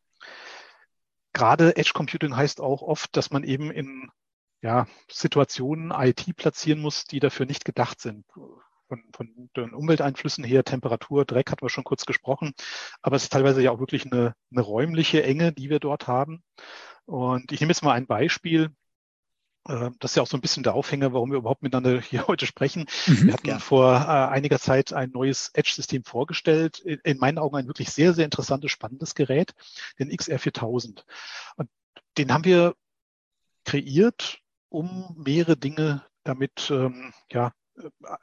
Gerade 1.32 1.76
Edge 1.76 1.92
Computing 1.94 2.34
heißt 2.34 2.60
auch 2.60 2.82
oft, 2.82 3.16
dass 3.16 3.30
man 3.30 3.44
eben 3.44 3.70
in 3.70 4.10
ja, 4.62 4.86
Situationen 5.10 5.90
IT 5.90 6.34
platzieren 6.36 6.80
muss, 6.80 7.04
die 7.04 7.20
dafür 7.20 7.46
nicht 7.46 7.64
gedacht 7.64 8.00
sind. 8.00 8.24
Von, 8.88 9.02
von 9.12 9.50
den 9.56 9.74
Umwelteinflüssen 9.74 10.44
her, 10.44 10.64
Temperatur, 10.64 11.24
Dreck 11.24 11.50
hatten 11.50 11.64
wir 11.64 11.70
schon 11.70 11.84
kurz 11.84 12.06
gesprochen, 12.06 12.54
aber 13.02 13.16
es 13.16 13.24
ist 13.24 13.32
teilweise 13.32 13.60
ja 13.60 13.72
auch 13.72 13.80
wirklich 13.80 14.06
eine, 14.06 14.34
eine 14.52 14.60
räumliche 14.60 15.24
Enge, 15.24 15.52
die 15.52 15.70
wir 15.70 15.80
dort 15.80 16.06
haben. 16.06 16.44
Und 17.04 17.50
ich 17.50 17.60
nehme 17.60 17.72
jetzt 17.72 17.82
mal 17.82 17.92
ein 17.92 18.06
Beispiel. 18.06 18.70
Äh, 19.68 19.90
das 19.98 20.12
ist 20.12 20.16
ja 20.16 20.22
auch 20.22 20.26
so 20.26 20.36
ein 20.36 20.40
bisschen 20.40 20.62
der 20.62 20.74
Aufhänger, 20.74 21.12
warum 21.12 21.30
wir 21.30 21.38
überhaupt 21.38 21.62
miteinander 21.62 22.00
hier 22.00 22.26
heute 22.26 22.46
sprechen. 22.46 22.86
Mhm, 23.06 23.26
wir 23.26 23.32
hatten 23.32 23.48
ja. 23.48 23.58
vor 23.58 23.94
äh, 23.94 24.32
einiger 24.32 24.58
Zeit 24.58 24.92
ein 24.92 25.10
neues 25.10 25.50
Edge-System 25.54 26.04
vorgestellt. 26.04 26.78
In, 26.80 27.00
in, 27.04 27.18
meinen 27.18 27.38
Augen 27.38 27.56
ein 27.56 27.66
wirklich 27.66 27.90
sehr, 27.90 28.14
sehr 28.14 28.24
interessantes, 28.24 28.70
spannendes 28.70 29.14
Gerät, 29.14 29.54
den 29.98 30.10
XR4000. 30.10 31.04
Und 31.56 31.68
den 32.18 32.32
haben 32.32 32.44
wir 32.44 32.74
kreiert, 33.64 34.38
um 34.68 35.14
mehrere 35.16 35.56
Dinge 35.56 36.04
damit 36.24 36.70
ähm, 36.70 37.12
ja, 37.30 37.52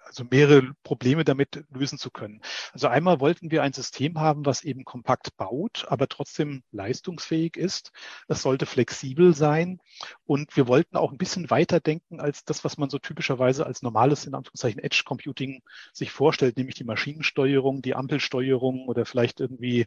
also 0.05 0.24
mehrere 0.29 0.74
Probleme 0.83 1.24
damit 1.24 1.63
lösen 1.69 1.98
zu 1.98 2.12
können. 2.12 2.41
Also 2.72 2.88
einmal 2.88 3.19
wollten 3.19 3.51
wir 3.51 3.63
ein 3.63 3.74
System 3.74 4.19
haben, 4.19 4.45
was 4.45 4.63
eben 4.63 4.86
kompakt 4.86 5.36
baut, 5.38 5.86
aber 5.88 6.07
trotzdem 6.07 6.63
leistungsfähig 6.72 7.57
ist. 7.57 7.91
Es 8.27 8.41
sollte 8.41 8.65
flexibel 8.65 9.36
sein 9.36 9.79
und 10.25 10.55
wir 10.55 10.67
wollten 10.67 10.98
auch 10.98 11.12
ein 11.12 11.17
bisschen 11.17 11.50
weiter 11.50 11.79
denken 11.79 12.19
als 12.19 12.45
das, 12.45 12.63
was 12.63 12.77
man 12.77 12.89
so 12.89 13.00
typischerweise 13.00 13.65
als 13.65 13.81
normales, 13.81 14.25
in 14.25 14.36
Anführungszeichen, 14.36 14.81
Edge 14.81 15.03
Computing 15.05 15.62
sich 15.91 16.12
vorstellt, 16.12 16.57
nämlich 16.57 16.75
die 16.75 16.83
Maschinensteuerung, 16.83 17.81
die 17.81 17.95
Ampelsteuerung 17.95 18.88
oder 18.88 19.05
vielleicht 19.05 19.39
irgendwie, 19.39 19.86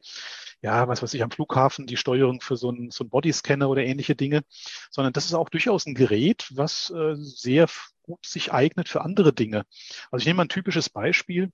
ja, 0.63 0.89
was 0.89 1.03
weiß 1.03 1.15
ich, 1.15 1.23
am 1.23 1.31
Flughafen 1.31 1.87
die 1.87 1.97
Steuerung 1.97 2.41
für 2.41 2.57
so 2.57 2.71
einen, 2.71 2.91
so 2.91 3.05
Bodyscanner 3.05 3.69
oder 3.69 3.85
ähnliche 3.85 4.17
Dinge, 4.17 4.43
sondern 4.91 5.13
das 5.13 5.27
ist 5.27 5.35
auch 5.35 5.49
durchaus 5.49 5.87
ein 5.87 5.95
Gerät, 5.95 6.51
was 6.55 6.91
äh, 6.91 7.15
sehr 7.17 7.69
gut 8.07 8.25
sich 8.25 8.53
eignet 8.53 8.89
für 8.89 9.03
andere 9.03 9.33
Dinge. 9.33 9.65
Also 10.11 10.23
ich 10.23 10.27
nehme 10.27 10.39
mal 10.39 10.45
ein 10.45 10.49
typisches 10.49 10.89
Beispiel. 10.89 11.51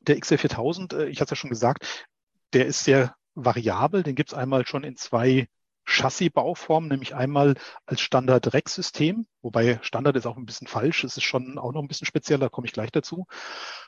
Der 0.00 0.16
XL4000, 0.18 0.96
äh, 0.96 1.08
ich 1.08 1.20
hatte 1.20 1.34
es 1.34 1.38
ja 1.38 1.40
schon 1.40 1.50
gesagt, 1.50 2.06
der 2.52 2.66
ist 2.66 2.84
sehr 2.84 3.14
variabel. 3.34 4.02
Den 4.02 4.14
gibt 4.14 4.30
es 4.30 4.34
einmal 4.34 4.66
schon 4.66 4.84
in 4.84 4.96
zwei 4.96 5.48
Chassis-Bauformen, 5.84 6.88
nämlich 6.88 7.14
einmal 7.14 7.54
als 7.86 8.00
Standard-Rex-System, 8.00 9.26
wobei 9.40 9.78
Standard 9.82 10.16
ist 10.16 10.26
auch 10.26 10.36
ein 10.36 10.46
bisschen 10.46 10.68
falsch, 10.68 11.04
es 11.04 11.16
ist 11.16 11.24
schon 11.24 11.58
auch 11.58 11.72
noch 11.72 11.82
ein 11.82 11.88
bisschen 11.88 12.06
spezieller, 12.06 12.38
da 12.38 12.48
komme 12.48 12.66
ich 12.66 12.72
gleich 12.72 12.92
dazu. 12.92 13.26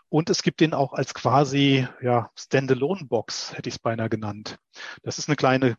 Und 0.09 0.29
es 0.31 0.43
gibt 0.43 0.61
den 0.61 0.75
auch 0.75 0.93
als 0.93 1.14
quasi 1.14 1.87
ja, 2.03 2.31
Standalone-Box, 2.37 3.55
hätte 3.57 3.69
ich 3.69 3.76
es 3.76 3.79
beinahe 3.79 4.09
genannt. 4.09 4.59
Das 5.03 5.19
ist 5.19 5.29
eine 5.29 5.37
kleine 5.37 5.76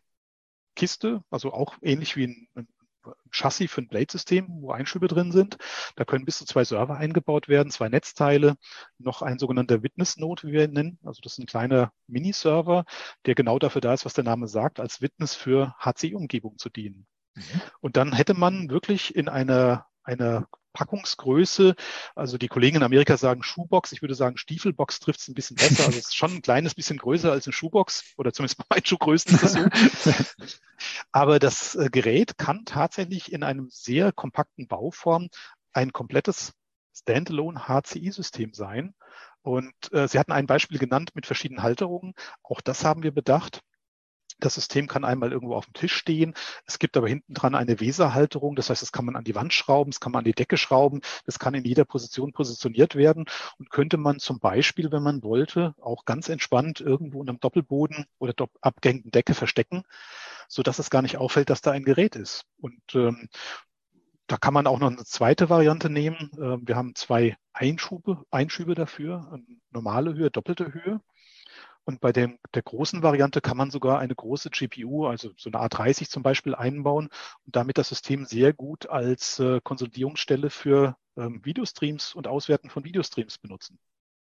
Kiste, 0.74 1.22
also 1.30 1.52
auch 1.52 1.74
ähnlich 1.82 2.16
wie 2.16 2.48
ein, 2.54 2.68
Chassis 3.30 3.70
für 3.70 3.82
ein 3.82 3.88
Blade-System, 3.88 4.46
wo 4.48 4.72
Einschübe 4.72 5.08
drin 5.08 5.32
sind. 5.32 5.58
Da 5.96 6.04
können 6.04 6.24
bis 6.24 6.38
zu 6.38 6.44
zwei 6.44 6.64
Server 6.64 6.96
eingebaut 6.96 7.48
werden, 7.48 7.70
zwei 7.70 7.88
Netzteile, 7.88 8.56
noch 8.98 9.22
ein 9.22 9.38
sogenannter 9.38 9.82
Witness-Node, 9.82 10.44
wie 10.44 10.52
wir 10.52 10.64
ihn 10.64 10.72
nennen. 10.72 10.98
Also 11.04 11.20
das 11.22 11.32
ist 11.32 11.38
ein 11.38 11.46
kleiner 11.46 11.92
Mini-Server, 12.06 12.84
der 13.26 13.34
genau 13.34 13.58
dafür 13.58 13.80
da 13.80 13.94
ist, 13.94 14.04
was 14.04 14.14
der 14.14 14.24
Name 14.24 14.48
sagt, 14.48 14.80
als 14.80 15.00
Witness 15.00 15.34
für 15.34 15.74
HCI-Umgebung 15.78 16.58
zu 16.58 16.70
dienen. 16.70 17.06
Mhm. 17.34 17.42
Und 17.80 17.96
dann 17.96 18.12
hätte 18.12 18.34
man 18.34 18.70
wirklich 18.70 19.14
in 19.14 19.28
einer, 19.28 19.86
einer 20.02 20.48
Packungsgröße. 20.76 21.74
Also 22.14 22.36
die 22.36 22.48
Kollegen 22.48 22.76
in 22.76 22.82
Amerika 22.82 23.16
sagen 23.16 23.42
Schuhbox. 23.42 23.92
Ich 23.92 24.02
würde 24.02 24.14
sagen, 24.14 24.36
Stiefelbox 24.36 25.00
trifft 25.00 25.20
es 25.20 25.28
ein 25.28 25.34
bisschen 25.34 25.56
besser. 25.56 25.86
Also 25.86 25.98
es 25.98 26.08
ist 26.08 26.16
schon 26.16 26.34
ein 26.34 26.42
kleines 26.42 26.74
bisschen 26.74 26.98
größer 26.98 27.32
als 27.32 27.46
eine 27.46 27.54
Schuhbox 27.54 28.14
oder 28.18 28.32
zumindest 28.32 28.58
bei 28.68 28.76
meinen 28.76 28.84
Schuhgrößen 28.84 29.34
ist 29.34 29.42
das 29.42 29.52
so. 29.54 29.64
Aber 31.12 31.38
das 31.38 31.74
äh, 31.76 31.88
Gerät 31.90 32.36
kann 32.36 32.66
tatsächlich 32.66 33.32
in 33.32 33.42
einem 33.42 33.68
sehr 33.70 34.12
kompakten 34.12 34.68
Bauform 34.68 35.28
ein 35.72 35.92
komplettes 35.92 36.52
Standalone 36.94 37.66
HCI-System 37.66 38.52
sein. 38.52 38.94
Und 39.40 39.72
äh, 39.92 40.08
Sie 40.08 40.18
hatten 40.18 40.32
ein 40.32 40.46
Beispiel 40.46 40.78
genannt 40.78 41.12
mit 41.14 41.24
verschiedenen 41.24 41.62
Halterungen. 41.62 42.12
Auch 42.42 42.60
das 42.60 42.84
haben 42.84 43.02
wir 43.02 43.12
bedacht. 43.12 43.62
Das 44.38 44.54
System 44.54 44.86
kann 44.86 45.04
einmal 45.04 45.32
irgendwo 45.32 45.54
auf 45.54 45.66
dem 45.66 45.72
Tisch 45.72 45.94
stehen. 45.94 46.34
Es 46.66 46.78
gibt 46.78 46.96
aber 46.96 47.08
hinten 47.08 47.34
dran 47.34 47.54
eine 47.54 47.80
Weserhalterung. 47.80 48.54
Das 48.56 48.70
heißt, 48.70 48.82
das 48.82 48.92
kann 48.92 49.04
man 49.04 49.16
an 49.16 49.24
die 49.24 49.34
Wand 49.34 49.52
schrauben, 49.52 49.90
das 49.90 50.00
kann 50.00 50.12
man 50.12 50.20
an 50.20 50.24
die 50.24 50.34
Decke 50.34 50.56
schrauben. 50.56 51.00
Das 51.24 51.38
kann 51.38 51.54
in 51.54 51.64
jeder 51.64 51.84
Position 51.84 52.32
positioniert 52.32 52.96
werden 52.96 53.24
und 53.58 53.70
könnte 53.70 53.96
man 53.96 54.18
zum 54.18 54.38
Beispiel, 54.38 54.92
wenn 54.92 55.02
man 55.02 55.22
wollte, 55.22 55.74
auch 55.80 56.04
ganz 56.04 56.28
entspannt 56.28 56.80
irgendwo 56.80 57.22
in 57.22 57.28
einem 57.28 57.40
Doppelboden 57.40 58.06
oder 58.18 58.34
abgehängten 58.60 59.10
Decke 59.10 59.34
verstecken, 59.34 59.84
so 60.48 60.62
dass 60.62 60.78
es 60.78 60.90
gar 60.90 61.02
nicht 61.02 61.16
auffällt, 61.16 61.50
dass 61.50 61.62
da 61.62 61.70
ein 61.72 61.84
Gerät 61.84 62.16
ist. 62.16 62.44
Und 62.60 62.80
ähm, 62.94 63.28
da 64.26 64.36
kann 64.36 64.54
man 64.54 64.66
auch 64.66 64.78
noch 64.78 64.90
eine 64.90 65.04
zweite 65.04 65.48
Variante 65.50 65.88
nehmen. 65.88 66.30
Ähm, 66.38 66.62
wir 66.66 66.76
haben 66.76 66.94
zwei 66.94 67.36
Einschübe, 67.52 68.24
Einschübe 68.30 68.74
dafür, 68.74 69.40
normale 69.70 70.14
Höhe, 70.14 70.30
doppelte 70.30 70.72
Höhe. 70.74 71.00
Und 71.86 72.00
bei 72.00 72.12
dem, 72.12 72.38
der 72.52 72.62
großen 72.62 73.04
Variante 73.04 73.40
kann 73.40 73.56
man 73.56 73.70
sogar 73.70 74.00
eine 74.00 74.14
große 74.14 74.50
GPU, 74.50 75.06
also 75.06 75.30
so 75.36 75.50
eine 75.50 75.62
A30 75.62 76.10
zum 76.10 76.24
Beispiel, 76.24 76.54
einbauen 76.56 77.08
und 77.44 77.54
damit 77.54 77.78
das 77.78 77.88
System 77.90 78.24
sehr 78.24 78.52
gut 78.52 78.88
als 78.88 79.38
äh, 79.38 79.60
Konsolidierungsstelle 79.62 80.50
für 80.50 80.96
ähm, 81.16 81.44
Videostreams 81.44 82.14
und 82.16 82.26
Auswerten 82.26 82.70
von 82.70 82.84
Videostreams 82.84 83.38
benutzen. 83.38 83.78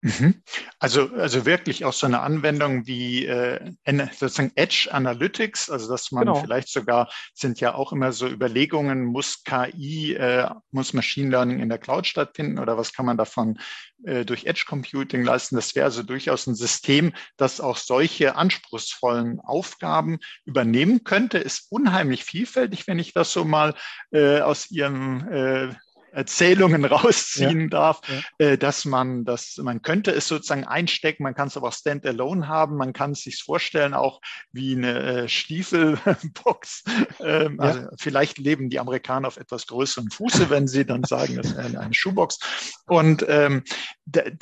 Mhm. 0.00 0.42
Also, 0.78 1.10
also 1.14 1.44
wirklich 1.44 1.84
auch 1.84 1.92
so 1.92 2.06
eine 2.06 2.20
Anwendung 2.20 2.86
wie 2.86 3.26
äh, 3.26 3.72
sozusagen 4.16 4.52
Edge 4.54 4.88
Analytics, 4.92 5.70
also 5.70 5.88
dass 5.88 6.12
man 6.12 6.26
genau. 6.26 6.40
vielleicht 6.40 6.68
sogar, 6.68 7.10
sind 7.34 7.58
ja 7.58 7.74
auch 7.74 7.92
immer 7.92 8.12
so 8.12 8.28
Überlegungen, 8.28 9.04
muss 9.04 9.42
KI, 9.42 10.14
äh, 10.14 10.48
muss 10.70 10.92
Machine 10.92 11.30
Learning 11.30 11.58
in 11.58 11.68
der 11.68 11.78
Cloud 11.78 12.06
stattfinden 12.06 12.60
oder 12.60 12.78
was 12.78 12.92
kann 12.92 13.06
man 13.06 13.16
davon 13.16 13.58
äh, 14.04 14.24
durch 14.24 14.46
Edge 14.46 14.66
Computing 14.68 15.24
leisten? 15.24 15.56
Das 15.56 15.74
wäre 15.74 15.86
also 15.86 16.04
durchaus 16.04 16.46
ein 16.46 16.54
System, 16.54 17.12
das 17.36 17.60
auch 17.60 17.76
solche 17.76 18.36
anspruchsvollen 18.36 19.40
Aufgaben 19.40 20.18
übernehmen 20.44 21.02
könnte. 21.02 21.38
Ist 21.38 21.72
unheimlich 21.72 22.22
vielfältig, 22.22 22.86
wenn 22.86 23.00
ich 23.00 23.14
das 23.14 23.32
so 23.32 23.44
mal 23.44 23.74
äh, 24.12 24.40
aus 24.42 24.70
Ihrem 24.70 25.26
äh, 25.28 25.74
Erzählungen 26.12 26.84
rausziehen 26.84 27.62
ja, 27.62 27.66
darf, 27.68 28.00
ja. 28.08 28.46
Äh, 28.46 28.58
dass 28.58 28.84
man 28.84 29.24
das, 29.24 29.58
man 29.58 29.82
könnte 29.82 30.10
es 30.10 30.28
sozusagen 30.28 30.64
einstecken, 30.64 31.22
man 31.22 31.34
kann 31.34 31.48
es 31.48 31.56
aber 31.56 31.68
auch 31.68 31.72
standalone 31.72 32.48
haben, 32.48 32.76
man 32.76 32.92
kann 32.92 33.12
es 33.12 33.22
sich 33.22 33.42
vorstellen 33.42 33.94
auch 33.94 34.20
wie 34.52 34.76
eine 34.76 35.24
äh, 35.24 35.28
Stiefelbox. 35.28 36.84
Ähm, 37.20 37.58
ja. 37.60 37.66
Also 37.66 37.88
vielleicht 37.98 38.38
leben 38.38 38.70
die 38.70 38.78
Amerikaner 38.78 39.28
auf 39.28 39.38
etwas 39.38 39.66
größeren 39.66 40.10
Fuße, 40.10 40.50
wenn 40.50 40.68
sie 40.68 40.84
dann 40.84 41.04
sagen, 41.04 41.36
das 41.36 41.48
ist 41.48 41.58
eine, 41.58 41.80
eine 41.80 41.94
Schuhbox. 41.94 42.38
Und 42.86 43.24
ähm, 43.28 43.64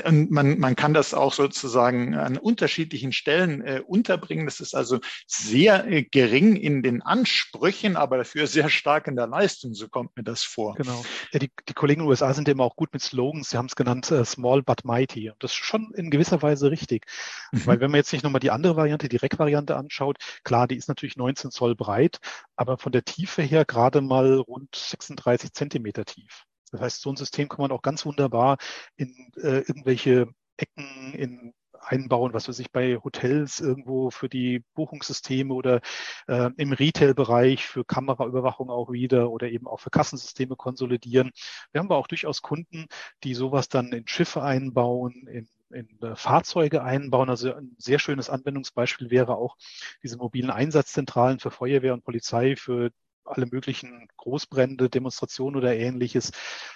man, 0.05 0.59
man 0.59 0.77
kann 0.77 0.95
das 0.95 1.15
auch 1.15 1.33
sozusagen 1.33 2.15
an 2.15 2.37
unterschiedlichen 2.37 3.13
Stellen 3.13 3.63
äh, 3.63 3.83
unterbringen. 3.87 4.47
Das 4.47 4.61
ist 4.61 4.75
also 4.75 5.01
sehr 5.27 5.87
äh, 5.87 6.03
gering 6.03 6.57
in 6.57 6.83
den 6.83 7.03
Ansprüchen, 7.03 7.97
aber 7.97 8.19
dafür 8.19 8.47
sehr 8.47 8.69
stark 8.69 9.07
in 9.09 9.17
der 9.17 9.27
Leistung. 9.27 9.75
So 9.75 9.89
kommt 9.89 10.17
mir 10.17 10.25
das 10.25 10.43
vor. 10.43 10.75
Genau. 10.75 11.05
Ja, 11.33 11.39
die, 11.39 11.51
die 11.69 11.75
Kollegen 11.75 12.01
in 12.01 12.07
den 12.07 12.11
USA 12.11 12.33
sind 12.35 12.49
immer 12.49 12.65
auch 12.65 12.77
gut 12.77 12.93
mit 12.93 13.03
Slogans. 13.03 13.51
Sie 13.51 13.57
haben 13.57 13.67
es 13.67 13.77
genannt, 13.77 14.11
uh, 14.11 14.25
small 14.25 14.63
but 14.63 14.85
mighty. 14.85 15.31
Und 15.31 15.43
das 15.43 15.53
ist 15.53 15.57
schon 15.57 15.93
in 15.95 16.11
gewisser 16.11 16.43
Weise 16.43 16.71
richtig. 16.71 17.07
Mhm. 17.53 17.67
Weil 17.67 17.81
wenn 17.81 17.91
man 17.91 17.99
jetzt 17.99 18.13
nicht 18.13 18.23
nochmal 18.23 18.41
die 18.41 18.51
andere 18.51 18.77
Variante, 18.77 19.09
die 19.09 19.17
Rack-Variante 19.17 19.77
anschaut, 19.77 20.19
klar, 20.45 20.69
die 20.69 20.77
ist 20.77 20.89
natürlich 20.89 21.17
19 21.17 21.51
Zoll 21.51 21.75
breit, 21.75 22.19
aber 22.57 22.79
von 22.79 22.93
der 22.93 23.05
Tiefe 23.05 23.43
her 23.43 23.65
gerade 23.65 24.01
mal 24.01 24.35
rund 24.35 24.75
36 24.75 25.53
Zentimeter 25.53 26.05
tief. 26.05 26.45
Das 26.73 26.81
heißt, 26.81 27.01
so 27.01 27.11
ein 27.11 27.17
System 27.17 27.49
kann 27.49 27.63
man 27.63 27.73
auch 27.73 27.83
ganz 27.83 28.05
wunderbar 28.05 28.59
in 28.97 29.33
äh, 29.37 29.59
irgendwelche 29.61 30.29
Ecken, 30.57 31.13
in 31.15 31.55
einbauen, 31.87 32.35
was 32.35 32.49
weiß 32.49 32.59
ich, 32.59 32.73
bei 32.73 32.97
Hotels 33.03 33.61
irgendwo 33.61 34.11
für 34.11 34.29
die 34.29 34.65
Buchungssysteme 34.75 35.55
oder 35.55 35.81
äh, 36.27 36.51
im 36.57 36.73
Retail-Bereich 36.73 37.67
für 37.67 37.85
Kameraüberwachung 37.85 38.71
auch 38.71 38.91
wieder 38.91 39.31
oder 39.31 39.49
eben 39.49 39.67
auch 39.67 39.81
für 39.81 39.91
Kassensysteme 39.91 40.57
konsolidieren. 40.57 41.31
Wir 41.73 41.81
haben 41.81 41.87
aber 41.87 41.97
auch 41.99 42.09
durchaus 42.09 42.43
Kunden, 42.43 42.87
die 43.25 43.35
sowas 43.35 43.69
dann 43.69 43.93
in 43.93 44.07
Schiffe 44.07 44.43
einbauen, 44.43 45.27
in 45.29 45.49
in 45.73 45.89
äh, 46.01 46.15
Fahrzeuge 46.15 46.83
einbauen. 46.83 47.29
Also 47.29 47.53
ein 47.53 47.75
sehr 47.79 47.99
schönes 47.99 48.31
Anwendungsbeispiel 48.31 49.11
wäre 49.11 49.37
auch 49.37 49.57
diese 50.03 50.17
mobilen 50.17 50.51
Einsatzzentralen 50.51 51.41
für 51.41 51.51
Feuerwehr 51.51 51.95
und 51.95 52.05
Polizei, 52.05 52.57
für 52.57 52.91
alle 53.25 53.47
möglichen 53.47 54.09
Großbrände, 54.17 54.89
Demonstrationen 54.89 55.57
oder 55.57 55.75
ähnliches. 55.75 56.31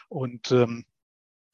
Und 0.08 0.50
ähm, 0.50 0.84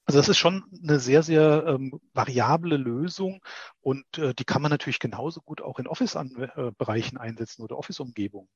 also 0.06 0.18
das 0.18 0.28
ist 0.28 0.38
schon 0.38 0.64
eine 0.82 1.00
sehr, 1.00 1.22
sehr 1.24 1.64
ähm, 1.66 2.00
variable 2.14 2.76
Lösung 2.76 3.42
und 3.80 4.04
äh, 4.18 4.34
die 4.34 4.44
kann 4.44 4.62
man 4.62 4.70
natürlich 4.70 5.00
genauso 5.00 5.40
gut 5.40 5.60
auch 5.60 5.80
in 5.80 5.88
Office-Bereichen 5.88 7.18
einsetzen 7.18 7.62
oder 7.62 7.76
Office-Umgebungen. 7.76 8.48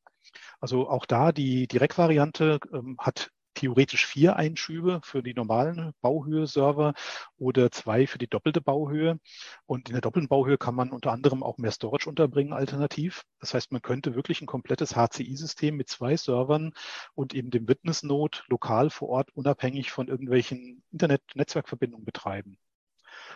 Also 0.60 0.88
auch 0.88 1.06
da 1.06 1.32
die 1.32 1.66
Direktvariante 1.66 2.60
ähm, 2.72 2.96
hat 2.98 3.30
theoretisch 3.60 4.06
vier 4.06 4.36
Einschübe 4.36 5.00
für 5.04 5.22
die 5.22 5.34
normalen 5.34 5.92
Bauhöhe-Server 6.00 6.94
oder 7.36 7.70
zwei 7.70 8.06
für 8.06 8.16
die 8.16 8.26
doppelte 8.26 8.62
Bauhöhe. 8.62 9.20
Und 9.66 9.90
in 9.90 9.92
der 9.92 10.00
doppelten 10.00 10.28
Bauhöhe 10.28 10.56
kann 10.56 10.74
man 10.74 10.90
unter 10.90 11.12
anderem 11.12 11.42
auch 11.42 11.58
mehr 11.58 11.70
Storage 11.70 12.08
unterbringen 12.08 12.54
alternativ. 12.54 13.24
Das 13.38 13.52
heißt, 13.52 13.70
man 13.70 13.82
könnte 13.82 14.14
wirklich 14.14 14.40
ein 14.40 14.46
komplettes 14.46 14.96
HCI-System 14.96 15.76
mit 15.76 15.90
zwei 15.90 16.16
Servern 16.16 16.72
und 17.14 17.34
eben 17.34 17.50
dem 17.50 17.68
Witness 17.68 18.02
Node 18.02 18.38
lokal 18.48 18.88
vor 18.88 19.10
Ort 19.10 19.30
unabhängig 19.36 19.90
von 19.90 20.08
irgendwelchen 20.08 20.82
Internet-Netzwerkverbindungen 20.90 22.06
betreiben. 22.06 22.56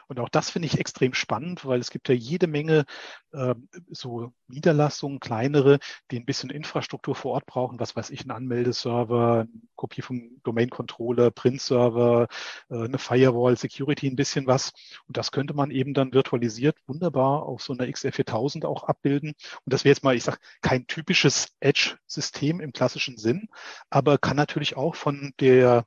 Und 0.08 0.20
auch 0.20 0.28
das 0.28 0.50
finde 0.50 0.66
ich 0.66 0.78
extrem 0.78 1.14
spannend, 1.14 1.64
weil 1.64 1.80
es 1.80 1.90
gibt 1.90 2.08
ja 2.08 2.14
jede 2.14 2.46
Menge 2.46 2.84
äh, 3.32 3.54
so 3.90 4.32
Niederlassungen, 4.48 5.20
kleinere, 5.20 5.78
die 6.10 6.18
ein 6.18 6.24
bisschen 6.24 6.50
Infrastruktur 6.50 7.14
vor 7.14 7.32
Ort 7.32 7.46
brauchen. 7.46 7.80
Was 7.80 7.96
weiß 7.96 8.10
ich, 8.10 8.24
ein 8.24 8.30
Anmeldeserver, 8.30 9.40
eine 9.40 9.62
Kopie 9.76 10.02
vom 10.02 10.40
Domain-Controller, 10.42 11.30
Print-Server, 11.30 12.28
äh, 12.70 12.84
eine 12.84 12.98
Firewall, 12.98 13.56
Security, 13.56 14.08
ein 14.08 14.16
bisschen 14.16 14.46
was. 14.46 14.72
Und 15.06 15.16
das 15.16 15.32
könnte 15.32 15.54
man 15.54 15.70
eben 15.70 15.94
dann 15.94 16.12
virtualisiert 16.12 16.76
wunderbar 16.86 17.44
auf 17.44 17.62
so 17.62 17.72
einer 17.72 17.84
XR4000 17.84 18.66
auch 18.66 18.84
abbilden. 18.84 19.30
Und 19.64 19.72
das 19.72 19.84
wäre 19.84 19.92
jetzt 19.92 20.04
mal, 20.04 20.16
ich 20.16 20.24
sage, 20.24 20.38
kein 20.62 20.86
typisches 20.86 21.48
Edge-System 21.60 22.60
im 22.60 22.72
klassischen 22.72 23.16
Sinn, 23.16 23.48
aber 23.90 24.18
kann 24.18 24.36
natürlich 24.36 24.76
auch 24.76 24.94
von 24.94 25.32
der 25.40 25.86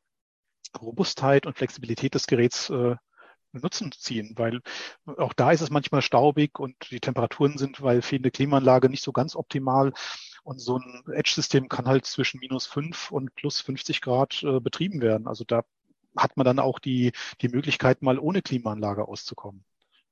Robustheit 0.82 1.46
und 1.46 1.58
Flexibilität 1.58 2.14
des 2.14 2.28
Geräts 2.28 2.70
äh, 2.70 2.96
Nutzen 3.62 3.92
ziehen, 3.92 4.34
weil 4.36 4.62
auch 5.18 5.34
da 5.34 5.52
ist 5.52 5.62
es 5.62 5.70
manchmal 5.70 6.02
staubig 6.02 6.60
und 6.60 6.76
die 6.92 7.00
Temperaturen 7.00 7.58
sind, 7.58 7.82
weil 7.82 8.02
fehlende 8.02 8.32
Klimaanlage 8.32 8.90
nicht 8.90 9.04
so 9.04 9.12
ganz 9.12 9.36
optimal. 9.36 9.94
Und 10.44 10.60
so 10.60 10.78
ein 10.78 11.04
Edge-System 11.12 11.68
kann 11.68 11.88
halt 11.88 12.06
zwischen 12.06 12.40
minus 12.40 12.66
fünf 12.66 13.12
und 13.12 13.36
plus 13.36 13.60
50 13.62 14.02
Grad 14.02 14.44
äh, 14.44 14.60
betrieben 14.60 15.02
werden. 15.02 15.28
Also 15.28 15.44
da 15.44 15.64
hat 16.16 16.38
man 16.38 16.46
dann 16.46 16.60
auch 16.60 16.80
die, 16.80 17.12
die 17.42 17.50
Möglichkeit, 17.50 18.02
mal 18.02 18.18
ohne 18.18 18.42
Klimaanlage 18.42 19.08
auszukommen. 19.08 19.66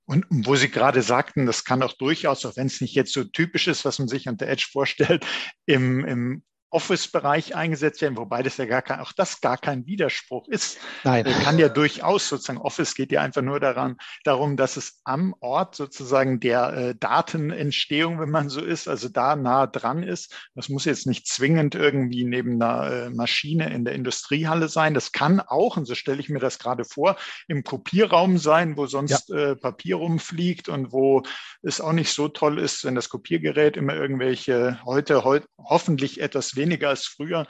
Und 0.06 0.26
wo 0.30 0.56
Sie 0.56 0.70
gerade 0.70 1.02
sagten, 1.02 1.46
das 1.46 1.64
kann 1.64 1.82
auch 1.82 1.94
durchaus, 1.94 2.46
auch 2.46 2.56
wenn 2.58 2.68
es 2.68 2.80
nicht 2.80 2.94
jetzt 2.94 3.14
so 3.14 3.24
typisch 3.24 3.68
ist, 3.68 3.86
was 3.86 3.98
man 3.98 4.08
sich 4.08 4.28
unter 4.28 4.46
Edge 4.46 4.68
vorstellt, 4.72 5.26
im, 5.66 6.06
im 6.06 6.44
Office-Bereich 6.76 7.56
eingesetzt 7.56 8.02
werden, 8.02 8.18
wobei 8.18 8.44
das 8.44 8.58
ja 8.58 8.66
gar 8.66 8.82
kein, 8.82 9.00
auch 9.00 9.14
das 9.14 9.40
gar 9.40 9.58
kein 9.58 9.86
Widerspruch 9.86 10.50
ist. 10.50 10.78
Nein. 11.06 11.26
Äh, 11.26 11.32
kann 11.42 11.58
ja 11.58 11.70
durchaus 11.70 12.28
sozusagen, 12.28 12.60
Office 12.60 12.96
geht 12.96 13.14
ja 13.14 13.22
einfach 13.22 13.42
nur 13.42 13.62
daran, 13.62 13.96
darum, 14.26 14.58
dass 14.58 14.76
es 14.76 15.00
am 15.06 15.34
Ort 15.40 15.76
sozusagen 15.76 16.42
der 16.42 16.74
äh, 16.74 16.96
Datenentstehung, 16.96 18.20
wenn 18.20 18.30
man 18.30 18.50
so 18.50 18.60
ist, 18.60 18.90
also 18.90 19.08
da 19.08 19.38
nah 19.38 19.68
dran 19.68 20.04
ist. 20.04 20.36
Das 20.54 20.68
muss 20.68 20.84
jetzt 20.84 21.08
nicht 21.08 21.28
zwingend 21.28 21.76
irgendwie 21.76 22.26
neben 22.26 22.62
einer 22.62 22.92
äh, 22.92 23.10
Maschine 23.10 23.74
in 23.74 23.86
der 23.86 23.96
Industriehalle 23.96 24.68
sein. 24.68 24.94
Das 24.94 25.14
kann 25.14 25.40
auch, 25.40 25.78
und 25.78 25.86
so 25.86 25.96
stelle 25.96 26.20
ich 26.20 26.28
mir 26.28 26.40
das 26.40 26.60
gerade 26.60 26.84
vor, 26.84 27.16
im 27.48 27.64
Kopierraum 27.64 28.38
sein, 28.38 28.76
wo 28.76 28.86
sonst 28.86 29.30
ja. 29.30 29.52
äh, 29.52 29.56
Papier 29.56 29.96
rumfliegt 29.96 30.68
und 30.68 30.92
wo 30.92 31.24
es 31.62 31.80
auch 31.80 31.94
nicht 31.94 32.12
so 32.12 32.28
toll 32.28 32.60
ist, 32.60 32.84
wenn 32.84 32.96
das 32.96 33.08
Kopiergerät 33.08 33.78
immer 33.78 33.96
irgendwelche 33.96 34.78
heute, 34.84 35.24
heute 35.24 35.48
hoffentlich 35.58 36.20
etwas 36.20 36.58
weniger 36.58 36.65
weniger 36.66 36.90
als 36.90 37.06
früher, 37.06 37.48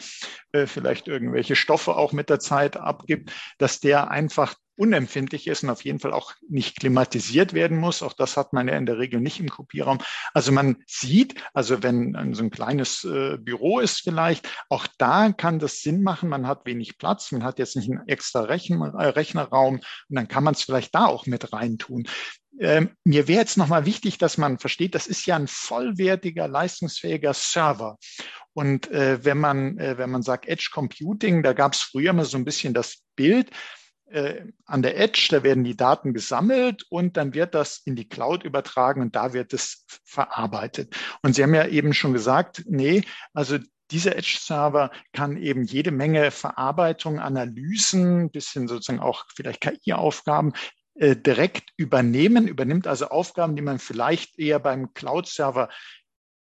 äh, 0.51 0.67
vielleicht 0.67 1.07
irgendwelche 1.07 1.55
Stoffe 1.55 1.95
auch 1.95 2.11
mit 2.11 2.29
der 2.29 2.39
Zeit 2.39 2.77
abgibt, 2.77 3.31
dass 3.57 3.79
der 3.79 4.11
einfach 4.11 4.55
unempfindlich 4.77 5.47
ist 5.47 5.63
und 5.63 5.69
auf 5.69 5.85
jeden 5.85 5.99
Fall 5.99 6.13
auch 6.13 6.33
nicht 6.49 6.79
klimatisiert 6.79 7.53
werden 7.53 7.77
muss. 7.77 8.03
Auch 8.03 8.13
das 8.13 8.35
hat 8.35 8.51
man 8.53 8.67
ja 8.67 8.75
in 8.75 8.85
der 8.85 8.97
Regel 8.97 9.21
nicht 9.21 9.39
im 9.39 9.49
Kopierraum. 9.49 9.99
Also 10.33 10.51
man 10.51 10.77
sieht, 10.85 11.35
also 11.53 11.81
wenn 11.81 12.33
so 12.33 12.43
ein 12.43 12.51
kleines 12.51 13.03
äh, 13.05 13.37
Büro 13.37 13.79
ist 13.79 14.01
vielleicht, 14.01 14.49
auch 14.69 14.85
da 14.97 15.31
kann 15.31 15.59
das 15.59 15.81
Sinn 15.81 16.03
machen. 16.03 16.29
Man 16.29 16.47
hat 16.47 16.65
wenig 16.65 16.97
Platz, 16.97 17.31
man 17.31 17.43
hat 17.43 17.59
jetzt 17.59 17.75
nicht 17.75 17.89
einen 17.89 18.07
extra 18.07 18.41
Rechen, 18.41 18.81
äh, 18.81 19.05
Rechnerraum 19.05 19.75
und 19.75 19.83
dann 20.09 20.27
kann 20.27 20.43
man 20.43 20.55
es 20.55 20.63
vielleicht 20.63 20.93
da 20.93 21.05
auch 21.05 21.25
mit 21.25 21.53
reintun. 21.53 22.05
Ähm, 22.59 22.91
mir 23.03 23.27
wäre 23.27 23.41
jetzt 23.41 23.57
nochmal 23.57 23.85
wichtig, 23.85 24.17
dass 24.17 24.37
man 24.37 24.59
versteht, 24.59 24.95
das 24.95 25.07
ist 25.07 25.25
ja 25.25 25.35
ein 25.35 25.47
vollwertiger, 25.47 26.47
leistungsfähiger 26.47 27.33
Server. 27.33 27.97
Und 28.53 28.89
äh, 28.91 29.23
wenn 29.23 29.37
man, 29.37 29.77
äh, 29.77 29.97
wenn 29.97 30.09
man 30.09 30.21
sagt 30.21 30.47
Edge 30.47 30.69
Computing, 30.73 31.43
da 31.43 31.53
gab 31.53 31.73
es 31.73 31.81
früher 31.81 32.13
mal 32.13 32.25
so 32.25 32.37
ein 32.37 32.45
bisschen 32.45 32.73
das 32.73 33.03
Bild, 33.15 33.49
äh, 34.07 34.45
an 34.65 34.81
der 34.81 34.97
Edge, 34.97 35.27
da 35.31 35.43
werden 35.43 35.63
die 35.63 35.75
Daten 35.75 36.13
gesammelt 36.13 36.85
und 36.89 37.17
dann 37.17 37.33
wird 37.33 37.55
das 37.55 37.81
in 37.85 37.95
die 37.95 38.07
Cloud 38.07 38.43
übertragen 38.43 39.01
und 39.01 39.15
da 39.15 39.33
wird 39.33 39.53
es 39.53 39.85
verarbeitet. 40.05 40.95
Und 41.21 41.35
Sie 41.35 41.43
haben 41.43 41.53
ja 41.53 41.67
eben 41.67 41.93
schon 41.93 42.13
gesagt, 42.13 42.63
nee, 42.67 43.03
also 43.33 43.57
dieser 43.91 44.15
Edge-Server 44.15 44.91
kann 45.13 45.37
eben 45.37 45.63
jede 45.63 45.91
Menge 45.91 46.31
Verarbeitung, 46.31 47.19
Analysen, 47.19 48.31
bisschen 48.31 48.67
sozusagen 48.67 48.99
auch 48.99 49.25
vielleicht 49.35 49.61
KI-Aufgaben 49.61 50.53
äh, 50.95 51.15
direkt 51.15 51.71
übernehmen, 51.77 52.47
übernimmt 52.47 52.87
also 52.87 53.09
Aufgaben, 53.09 53.55
die 53.55 53.61
man 53.61 53.79
vielleicht 53.79 54.39
eher 54.39 54.59
beim 54.59 54.93
Cloud-Server 54.93 55.69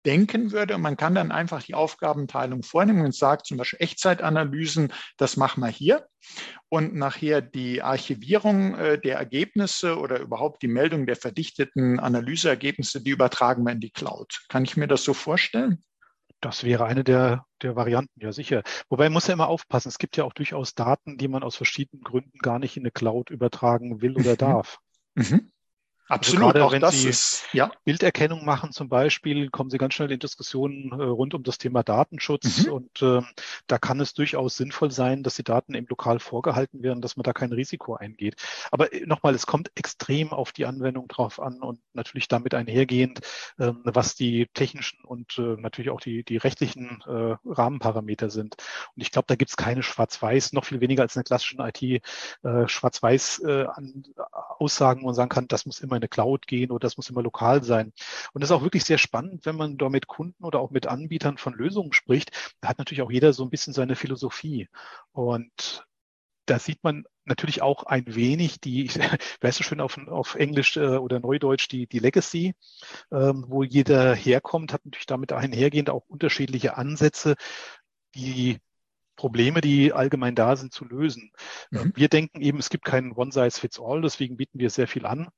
denken 0.07 0.53
würde. 0.53 0.75
Und 0.75 0.83
man 0.83 0.97
kann 0.97 1.15
dann 1.15 1.33
einfach 1.33 1.63
die 1.63 1.75
Aufgabenteilung 1.75 2.63
vornehmen 2.63 3.05
und 3.05 3.15
sagt 3.15 3.47
zum 3.47 3.57
Beispiel 3.57 3.81
Echtzeitanalysen, 3.81 4.93
das 5.17 5.37
machen 5.37 5.61
wir 5.61 5.69
hier. 5.71 6.07
Und 6.69 6.95
nachher 6.95 7.41
die 7.41 7.83
Archivierung 7.83 8.77
äh, 8.77 9.01
der 9.01 9.17
Ergebnisse 9.17 9.99
oder 9.99 10.21
überhaupt 10.21 10.63
die 10.63 10.69
Meldung 10.69 11.07
der 11.07 11.17
verdichteten 11.17 11.99
Analyseergebnisse, 11.99 13.03
die 13.03 13.11
übertragen 13.11 13.65
wir 13.65 13.73
in 13.73 13.81
die 13.81 13.93
Cloud. 13.93 14.45
Kann 14.49 14.65
ich 14.65 14.77
mir 14.77 14.87
das 14.87 15.05
so 15.05 15.15
vorstellen? 15.15 15.83
Das 16.41 16.65
wäre 16.65 16.85
eine 16.85 17.05
der, 17.05 17.47
der 17.63 17.75
Varianten, 17.77 18.21
ja 18.21 18.33
sicher. 18.33 18.63
Wobei 18.89 19.05
man 19.05 19.15
muss 19.15 19.27
ja 19.27 19.35
immer 19.35 19.49
aufpassen, 19.49 19.89
es 19.89 19.99
gibt 19.99 20.17
ja 20.17 20.25
auch 20.25 20.35
durchaus 20.35 20.75
Daten, 20.75 21.17
die 21.17 21.29
man 21.29 21.43
aus 21.43 21.57
verschiedenen 21.57 22.03
Gründen 22.03 22.39
gar 22.39 22.59
nicht 22.59 22.77
in 22.77 22.83
eine 22.83 22.91
Cloud 22.91 23.31
übertragen 23.31 24.03
will 24.03 24.17
oder 24.17 24.33
mhm. 24.33 24.39
darf. 24.39 24.79
Mhm. 25.15 25.51
Also 26.07 26.17
Absolut, 26.17 26.43
also 26.43 26.53
gerade, 26.53 26.65
auch 26.67 26.73
wenn 26.73 26.83
das 26.83 27.01
Sie 27.01 27.57
ja. 27.57 27.73
Bilderkennung 27.85 28.45
machen 28.45 28.73
zum 28.73 28.91
Beispiel, 28.91 29.49
kommen 29.49 29.71
Sie 29.71 29.79
ganz 29.79 29.95
schnell 29.95 30.13
in 30.13 30.19
Diskussionen 30.19 30.93
äh, 30.93 31.03
rund 31.03 31.33
um 31.33 31.43
das 31.43 31.57
Thema 31.57 31.83
Datenschutz. 31.83 32.67
Mhm. 32.67 32.73
Und 32.73 33.01
äh, 33.01 33.23
da 33.69 33.79
kann 33.79 34.01
es 34.01 34.13
durchaus 34.13 34.57
sinnvoll 34.57 34.91
sein, 34.91 35.23
dass 35.23 35.37
die 35.37 35.45
Daten 35.45 35.73
eben 35.75 35.87
lokal 35.89 36.21
vorgehalten 36.21 36.83
werden, 36.83 37.01
dass 37.01 37.17
man 37.17 37.23
da 37.23 37.33
kein 37.33 37.53
Risiko 37.53 37.95
eingeht. 37.95 38.37
Aber 38.71 38.93
äh, 38.93 39.07
nochmal, 39.07 39.35
es 39.35 39.47
kommt 39.47 39.71
extrem 39.77 40.35
auf 40.35 40.53
die 40.53 40.67
Anwendung 40.67 41.09
drauf 41.09 41.41
an 41.41 41.63
und 41.63 41.81
natürlich 41.95 42.29
damit 42.29 42.53
einhergehend, 42.53 43.21
äh, 43.57 43.73
was 43.85 44.15
die 44.15 44.47
technischen 44.53 45.03
und 45.05 45.39
äh, 45.39 45.57
natürlich 45.59 45.89
auch 45.89 46.01
die, 46.01 46.23
die 46.23 46.37
rechtlichen 46.37 47.03
äh, 47.07 47.37
Rahmenparameter 47.47 48.29
sind. 48.29 48.57
Und 48.95 49.03
ich 49.03 49.11
glaube, 49.11 49.25
da 49.27 49.37
gibt 49.37 49.49
es 49.51 49.57
keine 49.57 49.83
Schwarz-Weiß, 49.83 50.53
noch 50.53 50.67
viel 50.67 50.81
weniger 50.81 51.03
als 51.03 51.17
in 51.17 51.21
der 51.21 51.25
klassischen 51.25 51.61
IT 51.61 51.83
äh, 51.83 52.03
Schwarz-Weiß-Aussagen, 52.69 55.01
äh, 55.01 55.03
wo 55.03 55.07
man 55.07 55.15
sagen 55.15 55.31
kann, 55.31 55.49
das 55.49 55.65
muss 55.65 55.81
immer 55.81 55.94
immer 55.95 55.97
in 55.97 56.03
eine 56.03 56.09
Cloud 56.09 56.47
gehen 56.47 56.71
oder 56.71 56.81
das 56.81 56.97
muss 56.97 57.11
immer 57.11 57.23
lokal 57.23 57.63
sein. 57.63 57.93
Und 58.33 58.43
das 58.43 58.51
ist 58.51 58.57
auch 58.57 58.63
wirklich 58.63 58.85
sehr 58.85 58.99
spannend, 58.99 59.47
wenn 59.47 59.57
man 59.57 59.79
da 59.79 59.89
mit 59.89 60.07
Kunden 60.07 60.45
oder 60.45 60.61
auch 60.61 60.71
mit 60.71 60.87
Anbietern 60.87 61.39
von 61.39 61.55
Lösungen 61.55 61.93
spricht. 61.93 62.55
Da 62.61 62.69
hat 62.69 62.79
natürlich 62.79 63.03
auch 63.03 63.11
jeder 63.11 63.33
so 63.33 63.45
ein 63.45 63.51
bisschen 63.51 63.73
seine 63.73 63.97
Philosophie. 63.97 64.69
Und 65.13 65.85
da 66.47 66.59
sieht 66.59 66.83
man 66.85 67.05
natürlich 67.25 67.63
auch 67.63 67.85
ein 67.85 68.15
wenig 68.15 68.61
die, 68.61 68.85
ich 68.85 68.99
weiß 69.41 69.57
so 69.57 69.65
schön 69.65 69.81
auf, 69.81 69.97
auf 70.09 70.35
Englisch 70.35 70.77
äh, 70.77 70.97
oder 70.97 71.21
Neudeutsch, 71.21 71.69
die, 71.71 71.87
die 71.87 71.99
Legacy, 71.99 72.55
ähm, 73.11 73.45
wo 73.49 73.63
jeder 73.63 74.15
herkommt, 74.15 74.73
hat 74.73 74.85
natürlich 74.85 75.07
damit 75.07 75.33
einhergehend 75.33 75.91
auch 75.91 76.05
unterschiedliche 76.07 76.77
Ansätze, 76.77 77.37
die 78.15 78.59
Probleme, 79.17 79.61
die 79.61 79.93
allgemein 79.93 80.35
da 80.35 80.57
sind, 80.57 80.73
zu 80.73 80.85
lösen. 80.85 81.31
Mhm. 81.71 81.93
Wir 81.95 82.09
denken 82.09 82.41
eben, 82.41 82.59
es 82.59 82.69
gibt 82.69 82.85
keinen 82.85 83.13
One-Size-Fits-All, 83.13 84.03
deswegen 84.03 84.37
bieten 84.37 84.59
wir 84.59 84.71
sehr 84.71 84.89
viel 84.89 85.07
an 85.07 85.29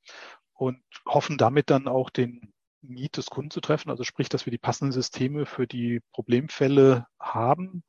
und 0.56 0.82
hoffen 1.06 1.38
damit 1.38 1.70
dann 1.70 1.86
auch 1.86 2.10
den 2.10 2.52
Need 2.82 3.16
des 3.16 3.26
Kunden 3.26 3.50
zu 3.50 3.60
treffen. 3.60 3.90
Also 3.90 4.04
sprich, 4.04 4.28
dass 4.28 4.46
wir 4.46 4.50
die 4.50 4.58
passenden 4.58 4.92
Systeme 4.92 5.46
für 5.46 5.66
die 5.66 6.00
Problemfälle 6.12 7.06
haben, 7.20 7.84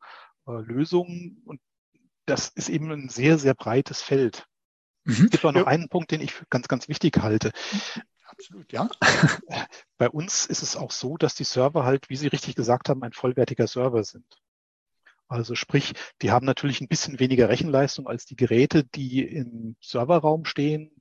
äh, 0.48 0.52
Lösungen. 0.52 1.42
Und 1.46 1.62
das 2.26 2.50
ist 2.50 2.70
eben 2.70 2.92
ein 2.92 3.10
sehr, 3.10 3.38
sehr 3.38 3.54
breites 3.54 4.02
Feld. 4.02 4.46
Mhm. 5.04 5.14
Es 5.14 5.32
gibt 5.32 5.46
auch 5.46 5.52
noch 5.52 5.62
ja. 5.62 5.68
einen 5.68 5.90
Punkt, 5.90 6.12
den 6.12 6.22
ich 6.22 6.34
für 6.34 6.46
ganz, 6.50 6.68
ganz 6.68 6.88
wichtig 6.88 7.18
halte. 7.18 7.52
Absolut, 8.26 8.72
ja. 8.72 8.90
Bei 9.98 10.10
uns 10.10 10.46
ist 10.46 10.62
es 10.62 10.76
auch 10.76 10.92
so, 10.92 11.18
dass 11.18 11.36
die 11.36 11.44
Server 11.44 11.86
halt, 11.86 12.10
wie 12.10 12.18
Sie 12.18 12.28
richtig 12.28 12.56
gesagt 12.56 12.90
haben, 12.90 13.04
ein 13.04 13.14
vollwertiger 13.14 13.68
Server 13.68 14.04
sind. 14.04 14.26
Also 15.30 15.56
sprich, 15.56 15.94
die 16.22 16.32
haben 16.32 16.46
natürlich 16.46 16.80
ein 16.80 16.88
bisschen 16.88 17.20
weniger 17.20 17.50
Rechenleistung 17.50 18.08
als 18.08 18.26
die 18.26 18.36
Geräte, 18.36 18.86
die 18.86 19.24
im 19.24 19.76
Serverraum 19.82 20.46
stehen, 20.46 20.92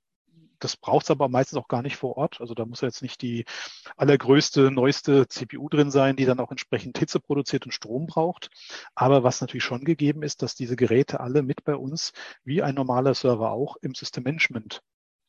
das 0.60 0.76
braucht 0.76 1.04
es 1.04 1.10
aber 1.10 1.28
meistens 1.28 1.58
auch 1.58 1.68
gar 1.68 1.82
nicht 1.82 1.96
vor 1.96 2.16
Ort. 2.16 2.40
Also 2.40 2.54
da 2.54 2.64
muss 2.64 2.80
jetzt 2.80 3.02
nicht 3.02 3.22
die 3.22 3.44
allergrößte, 3.96 4.70
neueste 4.70 5.28
CPU 5.28 5.68
drin 5.68 5.90
sein, 5.90 6.16
die 6.16 6.24
dann 6.24 6.40
auch 6.40 6.50
entsprechend 6.50 6.98
Hitze 6.98 7.20
produziert 7.20 7.64
und 7.66 7.72
Strom 7.72 8.06
braucht. 8.06 8.50
Aber 8.94 9.22
was 9.22 9.40
natürlich 9.40 9.64
schon 9.64 9.84
gegeben 9.84 10.22
ist, 10.22 10.42
dass 10.42 10.54
diese 10.54 10.76
Geräte 10.76 11.20
alle 11.20 11.42
mit 11.42 11.64
bei 11.64 11.76
uns, 11.76 12.12
wie 12.44 12.62
ein 12.62 12.74
normaler 12.74 13.14
Server 13.14 13.50
auch, 13.50 13.76
im 13.80 13.94
Systemmanagement 13.94 14.82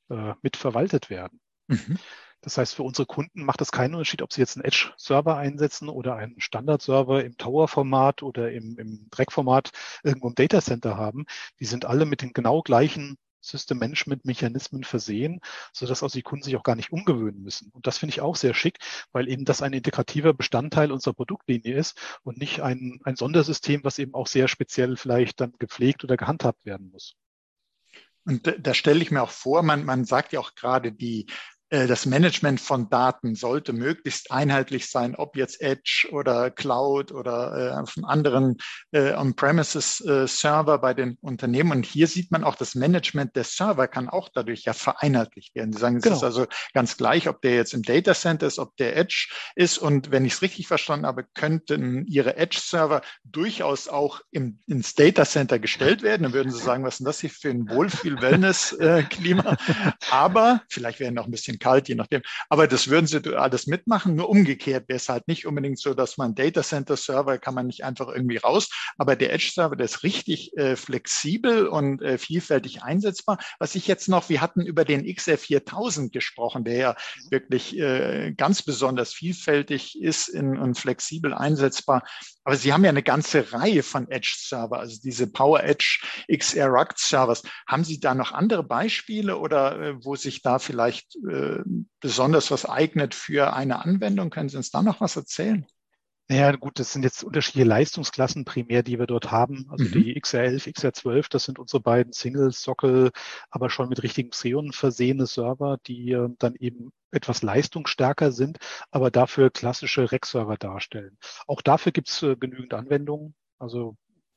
äh, 0.09 0.33
mit 0.41 0.57
verwaltet 0.57 1.09
werden. 1.09 1.39
Mhm. 1.67 1.97
Das 2.41 2.57
heißt, 2.57 2.75
für 2.75 2.83
unsere 2.83 3.05
Kunden 3.05 3.43
macht 3.43 3.61
es 3.61 3.71
keinen 3.71 3.95
Unterschied, 3.95 4.21
ob 4.21 4.31
sie 4.31 4.41
jetzt 4.41 4.55
einen 4.55 4.65
Edge-Server 4.65 5.37
einsetzen 5.37 5.89
oder 5.89 6.15
einen 6.15 6.39
Standard-Server 6.39 7.23
im 7.23 7.35
Tower-Format 7.37 8.21
oder 8.23 8.51
im, 8.51 8.77
im 8.77 9.07
Dreck-Format 9.09 9.71
irgendwo 10.03 10.27
im 10.27 10.35
Datacenter 10.35 10.97
haben. 10.97 11.25
Die 11.59 11.65
sind 11.65 11.85
alle 11.85 12.05
mit 12.05 12.21
den 12.21 12.33
genau 12.33 12.61
gleichen 12.61 13.17
System-Management-Mechanismen 13.41 14.83
versehen, 14.83 15.41
sodass 15.73 16.03
auch 16.03 16.11
die 16.11 16.21
Kunden 16.21 16.43
sich 16.43 16.55
auch 16.55 16.63
gar 16.63 16.75
nicht 16.75 16.91
umgewöhnen 16.91 17.41
müssen. 17.41 17.69
Und 17.71 17.87
das 17.87 17.97
finde 17.97 18.11
ich 18.11 18.21
auch 18.21 18.35
sehr 18.35 18.53
schick, 18.53 18.79
weil 19.11 19.29
eben 19.29 19.45
das 19.45 19.61
ein 19.61 19.73
integrativer 19.73 20.33
Bestandteil 20.33 20.91
unserer 20.91 21.13
Produktlinie 21.13 21.75
ist 21.75 22.19
und 22.23 22.37
nicht 22.37 22.61
ein, 22.61 22.99
ein 23.03 23.15
Sondersystem, 23.15 23.83
was 23.83 23.99
eben 23.99 24.13
auch 24.13 24.27
sehr 24.27 24.47
speziell 24.47 24.97
vielleicht 24.97 25.39
dann 25.41 25.53
gepflegt 25.59 26.03
oder 26.03 26.17
gehandhabt 26.17 26.65
werden 26.65 26.89
muss. 26.91 27.15
Und 28.25 28.53
da 28.59 28.73
stelle 28.73 29.01
ich 29.01 29.09
mir 29.09 29.23
auch 29.23 29.29
vor, 29.29 29.63
man, 29.63 29.85
man 29.85 30.03
sagt 30.03 30.33
ja 30.33 30.41
auch 30.41 30.53
gerade, 30.53 30.91
die 30.91 31.27
das 31.69 32.05
Management 32.05 32.61
von 32.61 32.89
Daten 32.89 33.35
sollte 33.35 33.73
möglichst 33.73 34.31
einheitlich 34.31 34.89
sein, 34.89 35.15
ob 35.15 35.35
jetzt 35.35 35.61
Edge 35.61 36.07
oder 36.11 36.49
Cloud 36.49 37.11
oder 37.11 37.73
äh, 37.75 37.81
auf 37.81 37.97
einem 37.97 38.05
anderen 38.05 38.57
äh, 38.91 39.13
On-Premises-Server 39.13 40.75
äh, 40.75 40.77
bei 40.77 40.93
den 40.93 41.17
Unternehmen. 41.21 41.71
Und 41.71 41.85
hier 41.85 42.07
sieht 42.07 42.31
man 42.31 42.43
auch, 42.43 42.55
das 42.55 42.75
Management 42.75 43.35
der 43.35 43.43
Server 43.43 43.87
kann 43.87 44.07
auch 44.07 44.29
dadurch 44.33 44.63
ja 44.63 44.73
vereinheitlicht 44.73 45.55
werden. 45.55 45.73
Sie 45.73 45.79
sagen, 45.79 45.97
es 45.97 46.03
genau. 46.03 46.15
ist 46.15 46.23
also 46.23 46.45
ganz 46.73 46.95
gleich, 46.97 47.27
ob 47.27 47.41
der 47.41 47.55
jetzt 47.55 47.73
im 47.73 47.83
Data 47.83 48.13
Center 48.13 48.47
ist, 48.47 48.59
ob 48.59 48.75
der 48.77 48.95
Edge 48.95 49.29
ist. 49.55 49.77
Und 49.77 50.11
wenn 50.11 50.25
ich 50.25 50.33
es 50.33 50.41
richtig 50.41 50.67
verstanden 50.67 51.05
habe, 51.05 51.25
könnten 51.33 52.05
Ihre 52.07 52.37
Edge-Server 52.37 53.01
durchaus 53.23 53.87
auch 53.87 54.21
im, 54.31 54.59
ins 54.67 54.95
Data 54.95 55.25
Center 55.25 55.59
gestellt 55.59 56.01
werden. 56.01 56.23
Dann 56.23 56.33
würden 56.33 56.51
Sie 56.51 56.61
sagen, 56.61 56.83
was 56.83 56.95
ist 56.95 56.99
denn 56.99 57.05
das 57.05 57.19
hier 57.19 57.29
für 57.29 57.49
ein 57.49 57.69
Wohlfühl-Wellness-Klima? 57.69 59.51
Äh, 59.51 59.91
Aber 60.11 60.61
vielleicht 60.69 60.99
werden 60.99 61.15
noch 61.15 61.25
ein 61.25 61.31
bisschen 61.31 61.56
kalt, 61.59 61.87
je 61.87 61.95
nachdem. 61.95 62.21
Aber 62.49 62.67
das 62.67 62.87
würden 62.87 63.07
sie 63.07 63.35
alles 63.35 63.67
mitmachen. 63.67 64.15
Nur 64.15 64.29
umgekehrt 64.29 64.87
wäre 64.87 64.97
es 64.97 65.09
halt 65.09 65.27
nicht 65.27 65.45
unbedingt 65.45 65.79
so, 65.79 65.93
dass 65.93 66.17
man 66.17 66.35
Data 66.35 66.63
Center 66.63 66.97
Server 66.97 67.37
kann 67.37 67.53
man 67.53 67.67
nicht 67.67 67.83
einfach 67.83 68.07
irgendwie 68.07 68.37
raus. 68.37 68.69
Aber 68.97 69.15
der 69.15 69.33
Edge 69.33 69.51
Server, 69.53 69.75
der 69.75 69.85
ist 69.85 70.03
richtig 70.03 70.55
äh, 70.57 70.75
flexibel 70.75 71.67
und 71.67 72.01
äh, 72.01 72.17
vielfältig 72.17 72.83
einsetzbar. 72.83 73.39
Was 73.59 73.75
ich 73.75 73.87
jetzt 73.87 74.09
noch, 74.09 74.29
wir 74.29 74.41
hatten 74.41 74.61
über 74.61 74.85
den 74.85 75.05
XR4000 75.05 76.11
gesprochen, 76.11 76.63
der 76.63 76.75
ja 76.75 76.95
wirklich 77.29 77.77
äh, 77.77 78.33
ganz 78.35 78.61
besonders 78.61 79.13
vielfältig 79.13 79.99
ist 80.01 80.27
in, 80.27 80.57
und 80.57 80.77
flexibel 80.77 81.33
einsetzbar. 81.33 82.03
Aber 82.47 82.55
Sie 82.55 82.71
haben 82.71 82.85
ja 82.85 82.91
eine 82.91 83.03
ganze 83.03 83.51
Reihe 83.51 83.83
von 83.83 84.09
Edge-Server, 84.09 84.79
also 84.79 85.01
diese 85.03 85.27
Power 85.27 85.65
Edge 85.65 85.99
XR 86.33 86.67
Rugged 86.67 86.97
Servers. 86.97 87.43
Haben 87.67 87.83
Sie 87.83 87.99
da 87.99 88.15
noch 88.15 88.31
andere 88.31 88.63
Beispiele 88.63 89.35
oder 89.37 89.77
äh, 89.81 90.05
wo 90.05 90.15
sich 90.15 90.43
da 90.43 90.57
vielleicht 90.57 91.17
äh, 91.29 91.59
besonders 91.99 92.49
was 92.49 92.63
eignet 92.63 93.15
für 93.15 93.51
eine 93.51 93.83
Anwendung? 93.83 94.29
Können 94.29 94.47
Sie 94.47 94.55
uns 94.55 94.71
da 94.71 94.81
noch 94.81 95.01
was 95.01 95.17
erzählen? 95.17 95.65
Naja, 96.29 96.51
gut, 96.57 96.77
das 96.77 96.91
sind 96.91 97.03
jetzt 97.03 97.23
unterschiedliche 97.23 97.67
Leistungsklassen 97.67 98.43
primär, 98.43 98.83
die 98.83 98.99
wir 98.99 99.07
dort 99.07 99.31
haben. 99.31 99.67
Also 99.69 99.85
mhm. 99.85 99.91
die 100.03 100.21
XR11, 100.21 100.67
XR12, 100.73 101.27
das 101.29 101.45
sind 101.45 101.57
unsere 101.57 101.81
beiden 101.81 102.11
Single-Sockel, 102.11 103.11
aber 103.49 103.69
schon 103.69 103.87
mit 103.87 104.03
richtigen 104.03 104.31
Xeon 104.31 104.73
versehene 104.73 105.25
Server, 105.25 105.77
die 105.87 106.11
äh, 106.11 106.27
dann 106.37 106.55
eben 106.55 106.91
etwas 107.11 107.43
leistungsstärker 107.43 108.33
sind, 108.33 108.57
aber 108.91 109.09
dafür 109.09 109.49
klassische 109.49 110.11
Rack-Server 110.11 110.57
darstellen. 110.57 111.17
Auch 111.47 111.61
dafür 111.61 111.93
gibt 111.93 112.09
es 112.09 112.21
äh, 112.23 112.35
genügend 112.35 112.73
Anwendungen. 112.73 113.33
Also 113.57 113.95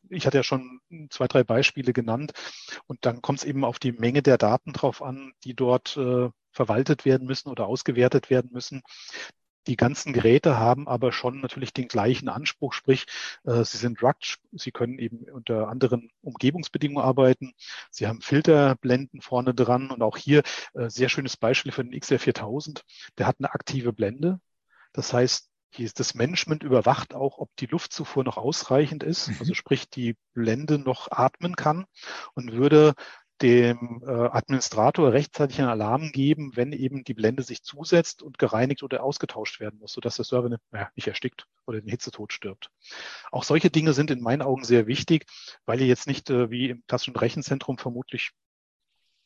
ich 0.08 0.26
hatte 0.26 0.38
ja 0.38 0.42
schon 0.42 0.80
zwei, 1.10 1.26
drei 1.26 1.44
Beispiele 1.44 1.92
genannt. 1.92 2.32
Und 2.86 3.04
dann 3.04 3.20
kommt 3.22 3.40
es 3.40 3.44
eben 3.44 3.64
auf 3.64 3.78
die 3.78 3.92
Menge 3.92 4.22
der 4.22 4.38
Daten 4.38 4.72
drauf 4.72 5.02
an, 5.02 5.32
die 5.44 5.54
dort 5.54 5.96
äh, 5.96 6.28
verwaltet 6.52 7.04
werden 7.04 7.26
müssen 7.26 7.48
oder 7.48 7.66
ausgewertet 7.66 8.30
werden 8.30 8.50
müssen. 8.52 8.82
Die 9.66 9.76
ganzen 9.76 10.12
Geräte 10.12 10.58
haben 10.58 10.88
aber 10.88 11.12
schon 11.12 11.40
natürlich 11.40 11.72
den 11.72 11.88
gleichen 11.88 12.28
Anspruch, 12.28 12.72
sprich, 12.72 13.06
äh, 13.44 13.62
sie 13.64 13.76
sind 13.76 14.02
rugged, 14.02 14.38
sie 14.52 14.72
können 14.72 14.98
eben 14.98 15.24
unter 15.30 15.68
anderen 15.68 16.10
Umgebungsbedingungen 16.22 17.04
arbeiten. 17.04 17.52
Sie 17.90 18.06
haben 18.06 18.22
Filterblenden 18.22 19.20
vorne 19.20 19.54
dran 19.54 19.90
und 19.90 20.02
auch 20.02 20.16
hier 20.16 20.42
äh, 20.74 20.88
sehr 20.88 21.08
schönes 21.08 21.36
Beispiel 21.36 21.72
für 21.72 21.84
den 21.84 21.94
XR4000. 21.94 22.80
Der 23.18 23.26
hat 23.26 23.36
eine 23.38 23.52
aktive 23.52 23.92
Blende. 23.92 24.40
Das 24.92 25.12
heißt, 25.12 25.50
hier 25.72 25.86
ist 25.86 26.00
das 26.00 26.14
Management 26.14 26.64
überwacht 26.64 27.14
auch, 27.14 27.38
ob 27.38 27.54
die 27.56 27.66
Luftzufuhr 27.66 28.24
noch 28.24 28.36
ausreichend 28.36 29.04
ist, 29.04 29.28
mhm. 29.28 29.36
also 29.38 29.54
sprich 29.54 29.88
die 29.88 30.16
Blende 30.34 30.78
noch 30.78 31.10
atmen 31.10 31.54
kann 31.54 31.86
und 32.34 32.52
würde 32.52 32.94
dem 33.42 34.02
äh, 34.06 34.10
Administrator 34.10 35.12
rechtzeitig 35.12 35.58
einen 35.60 35.68
Alarm 35.68 36.12
geben, 36.12 36.52
wenn 36.54 36.72
eben 36.72 37.04
die 37.04 37.14
Blende 37.14 37.42
sich 37.42 37.62
zusetzt 37.62 38.22
und 38.22 38.38
gereinigt 38.38 38.82
oder 38.82 39.02
ausgetauscht 39.02 39.60
werden 39.60 39.78
muss, 39.80 39.92
sodass 39.92 40.16
der 40.16 40.24
Server 40.24 40.48
nicht, 40.48 40.62
naja, 40.70 40.90
nicht 40.94 41.08
erstickt 41.08 41.46
oder 41.66 41.80
den 41.80 41.88
Hitzetod 41.88 42.32
stirbt. 42.32 42.70
Auch 43.30 43.44
solche 43.44 43.70
Dinge 43.70 43.92
sind 43.92 44.10
in 44.10 44.20
meinen 44.20 44.42
Augen 44.42 44.64
sehr 44.64 44.86
wichtig, 44.86 45.26
weil 45.64 45.80
ihr 45.80 45.86
jetzt 45.86 46.06
nicht 46.06 46.30
äh, 46.30 46.50
wie 46.50 46.68
im 46.70 46.84
klassischen 46.86 47.16
Rechenzentrum 47.16 47.78
vermutlich 47.78 48.32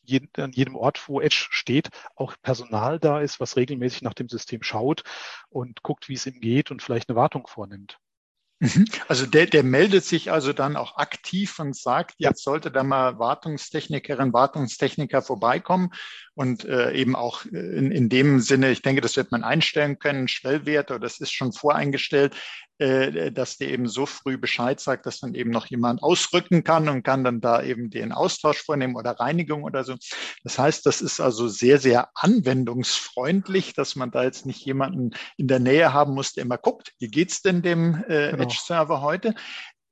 jeden, 0.02 0.28
an 0.36 0.52
jedem 0.52 0.76
Ort, 0.76 1.08
wo 1.08 1.20
Edge 1.20 1.46
steht, 1.50 1.88
auch 2.14 2.34
Personal 2.42 2.98
da 2.98 3.20
ist, 3.20 3.40
was 3.40 3.56
regelmäßig 3.56 4.02
nach 4.02 4.14
dem 4.14 4.28
System 4.28 4.62
schaut 4.62 5.02
und 5.48 5.82
guckt, 5.82 6.08
wie 6.08 6.14
es 6.14 6.26
ihm 6.26 6.40
geht 6.40 6.70
und 6.70 6.82
vielleicht 6.82 7.08
eine 7.08 7.16
Wartung 7.16 7.46
vornimmt. 7.46 7.98
Mhm. 8.64 8.86
Also 9.08 9.26
der, 9.26 9.44
der 9.44 9.62
meldet 9.62 10.06
sich 10.06 10.32
also 10.32 10.54
dann 10.54 10.76
auch 10.76 10.96
aktiv 10.96 11.58
und 11.58 11.76
sagt, 11.76 12.14
jetzt 12.16 12.42
sollte 12.42 12.70
da 12.70 12.82
mal 12.82 13.18
Wartungstechnikerin, 13.18 14.32
Wartungstechniker 14.32 15.20
vorbeikommen. 15.20 15.90
Und 16.34 16.64
äh, 16.64 16.92
eben 16.92 17.14
auch 17.14 17.44
in, 17.44 17.92
in 17.92 18.08
dem 18.08 18.40
Sinne, 18.40 18.70
ich 18.70 18.80
denke, 18.80 19.02
das 19.02 19.16
wird 19.16 19.30
man 19.32 19.44
einstellen 19.44 19.98
können, 19.98 20.28
Schwellwert 20.28 20.90
oder 20.90 21.00
das 21.00 21.20
ist 21.20 21.32
schon 21.32 21.52
voreingestellt, 21.52 22.34
äh, 22.73 22.73
dass 22.78 23.56
der 23.56 23.70
eben 23.70 23.86
so 23.88 24.04
früh 24.04 24.36
Bescheid 24.36 24.80
sagt, 24.80 25.06
dass 25.06 25.20
dann 25.20 25.34
eben 25.34 25.50
noch 25.50 25.66
jemand 25.66 26.02
ausrücken 26.02 26.64
kann 26.64 26.88
und 26.88 27.02
kann 27.02 27.22
dann 27.22 27.40
da 27.40 27.62
eben 27.62 27.90
den 27.90 28.12
Austausch 28.12 28.62
vornehmen 28.62 28.96
oder 28.96 29.12
Reinigung 29.12 29.62
oder 29.62 29.84
so. 29.84 29.94
Das 30.42 30.58
heißt, 30.58 30.84
das 30.84 31.00
ist 31.00 31.20
also 31.20 31.48
sehr, 31.48 31.78
sehr 31.78 32.08
anwendungsfreundlich, 32.14 33.74
dass 33.74 33.96
man 33.96 34.10
da 34.10 34.24
jetzt 34.24 34.44
nicht 34.46 34.64
jemanden 34.64 35.10
in 35.36 35.46
der 35.46 35.60
Nähe 35.60 35.92
haben 35.92 36.14
muss, 36.14 36.32
der 36.32 36.44
immer 36.44 36.58
guckt, 36.58 36.92
wie 36.98 37.08
geht's 37.08 37.42
denn 37.42 37.62
dem 37.62 38.04
äh, 38.08 38.30
genau. 38.30 38.42
Edge-Server 38.42 39.00
heute? 39.00 39.34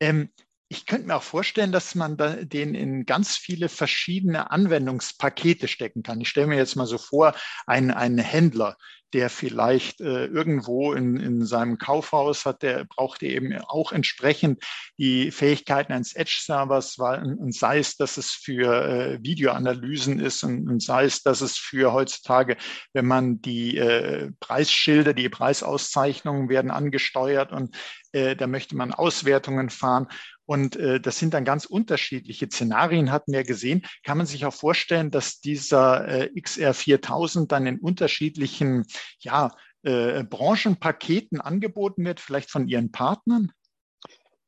Ähm, 0.00 0.30
ich 0.72 0.86
könnte 0.86 1.06
mir 1.06 1.16
auch 1.16 1.22
vorstellen, 1.22 1.70
dass 1.70 1.94
man 1.94 2.16
da 2.16 2.34
den 2.34 2.74
in 2.74 3.04
ganz 3.04 3.36
viele 3.36 3.68
verschiedene 3.68 4.50
Anwendungspakete 4.50 5.68
stecken 5.68 6.02
kann. 6.02 6.22
Ich 6.22 6.30
stelle 6.30 6.46
mir 6.46 6.56
jetzt 6.56 6.76
mal 6.76 6.86
so 6.86 6.96
vor, 6.96 7.34
ein, 7.66 7.90
ein 7.90 8.16
Händler, 8.16 8.78
der 9.12 9.28
vielleicht 9.28 10.00
äh, 10.00 10.24
irgendwo 10.24 10.94
in, 10.94 11.18
in 11.18 11.44
seinem 11.44 11.76
Kaufhaus 11.76 12.46
hat, 12.46 12.62
der 12.62 12.86
braucht 12.86 13.22
eben 13.22 13.54
auch 13.66 13.92
entsprechend 13.92 14.64
die 14.96 15.30
Fähigkeiten 15.30 15.92
eines 15.92 16.14
Edge-Servers, 16.14 16.96
und 16.98 17.54
sei 17.54 17.78
es, 17.78 17.96
dass 17.96 18.16
es 18.16 18.30
für 18.30 18.72
äh, 18.72 19.18
Videoanalysen 19.22 20.20
ist 20.20 20.42
und, 20.42 20.70
und, 20.70 20.82
sei 20.82 21.04
es, 21.04 21.22
dass 21.22 21.42
es 21.42 21.58
für 21.58 21.92
heutzutage, 21.92 22.56
wenn 22.94 23.06
man 23.06 23.42
die 23.42 23.76
äh, 23.76 24.30
Preisschilder, 24.40 25.12
die 25.12 25.28
Preisauszeichnungen 25.28 26.48
werden 26.48 26.70
angesteuert 26.70 27.52
und 27.52 27.76
äh, 28.12 28.36
da 28.36 28.46
möchte 28.46 28.76
man 28.76 28.92
Auswertungen 28.92 29.70
fahren. 29.70 30.06
Und 30.44 30.76
äh, 30.76 31.00
das 31.00 31.18
sind 31.18 31.34
dann 31.34 31.44
ganz 31.44 31.64
unterschiedliche 31.64 32.46
Szenarien, 32.46 33.12
hatten 33.12 33.32
wir 33.32 33.44
gesehen. 33.44 33.82
Kann 34.04 34.18
man 34.18 34.26
sich 34.26 34.44
auch 34.44 34.54
vorstellen, 34.54 35.10
dass 35.10 35.40
dieser 35.40 36.08
äh, 36.08 36.30
XR4000 36.34 37.46
dann 37.46 37.66
in 37.66 37.78
unterschiedlichen 37.78 38.84
ja, 39.20 39.54
äh, 39.82 40.24
Branchenpaketen 40.24 41.40
angeboten 41.40 42.04
wird, 42.04 42.20
vielleicht 42.20 42.50
von 42.50 42.68
Ihren 42.68 42.90
Partnern? 42.92 43.52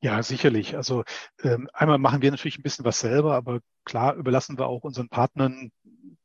Ja, 0.01 0.23
sicherlich. 0.23 0.77
Also 0.77 1.05
ähm, 1.43 1.69
einmal 1.73 1.99
machen 1.99 2.21
wir 2.21 2.31
natürlich 2.31 2.59
ein 2.59 2.63
bisschen 2.63 2.85
was 2.85 3.01
selber, 3.01 3.35
aber 3.35 3.61
klar 3.85 4.15
überlassen 4.17 4.59
wir 4.59 4.67
auch 4.67 4.85
unseren 4.85 5.09
Partnern 5.09 5.71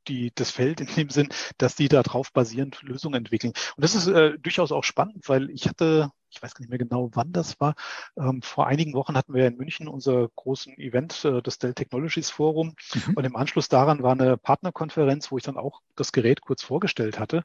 die, 0.09 0.31
das 0.35 0.51
Feld 0.51 0.81
in 0.81 0.87
dem 0.87 1.09
Sinn, 1.09 1.29
dass 1.57 1.75
die 1.75 1.87
darauf 1.87 2.33
basierend 2.33 2.81
Lösungen 2.81 3.15
entwickeln. 3.15 3.53
Und 3.75 3.83
das 3.83 3.95
ist 3.95 4.07
äh, 4.07 4.37
durchaus 4.39 4.71
auch 4.71 4.83
spannend, 4.83 5.29
weil 5.29 5.49
ich 5.49 5.67
hatte 5.67 6.11
ich 6.31 6.41
weiß 6.41 6.53
gar 6.53 6.61
nicht 6.61 6.69
mehr 6.69 6.77
genau, 6.77 7.09
wann 7.13 7.31
das 7.31 7.59
war. 7.59 7.75
Ähm, 8.17 8.41
vor 8.41 8.67
einigen 8.67 8.93
Wochen 8.93 9.15
hatten 9.15 9.33
wir 9.33 9.47
in 9.47 9.57
München 9.57 9.87
unser 9.87 10.29
großen 10.35 10.77
Event, 10.77 11.25
äh, 11.25 11.41
das 11.41 11.57
Dell 11.57 11.73
Technologies 11.73 12.29
Forum. 12.29 12.75
Mhm. 12.93 13.13
Und 13.15 13.25
im 13.25 13.35
Anschluss 13.35 13.69
daran 13.69 14.03
war 14.03 14.11
eine 14.11 14.37
Partnerkonferenz, 14.37 15.31
wo 15.31 15.37
ich 15.37 15.43
dann 15.43 15.57
auch 15.57 15.81
das 15.95 16.11
Gerät 16.11 16.41
kurz 16.41 16.63
vorgestellt 16.63 17.19
hatte. 17.19 17.43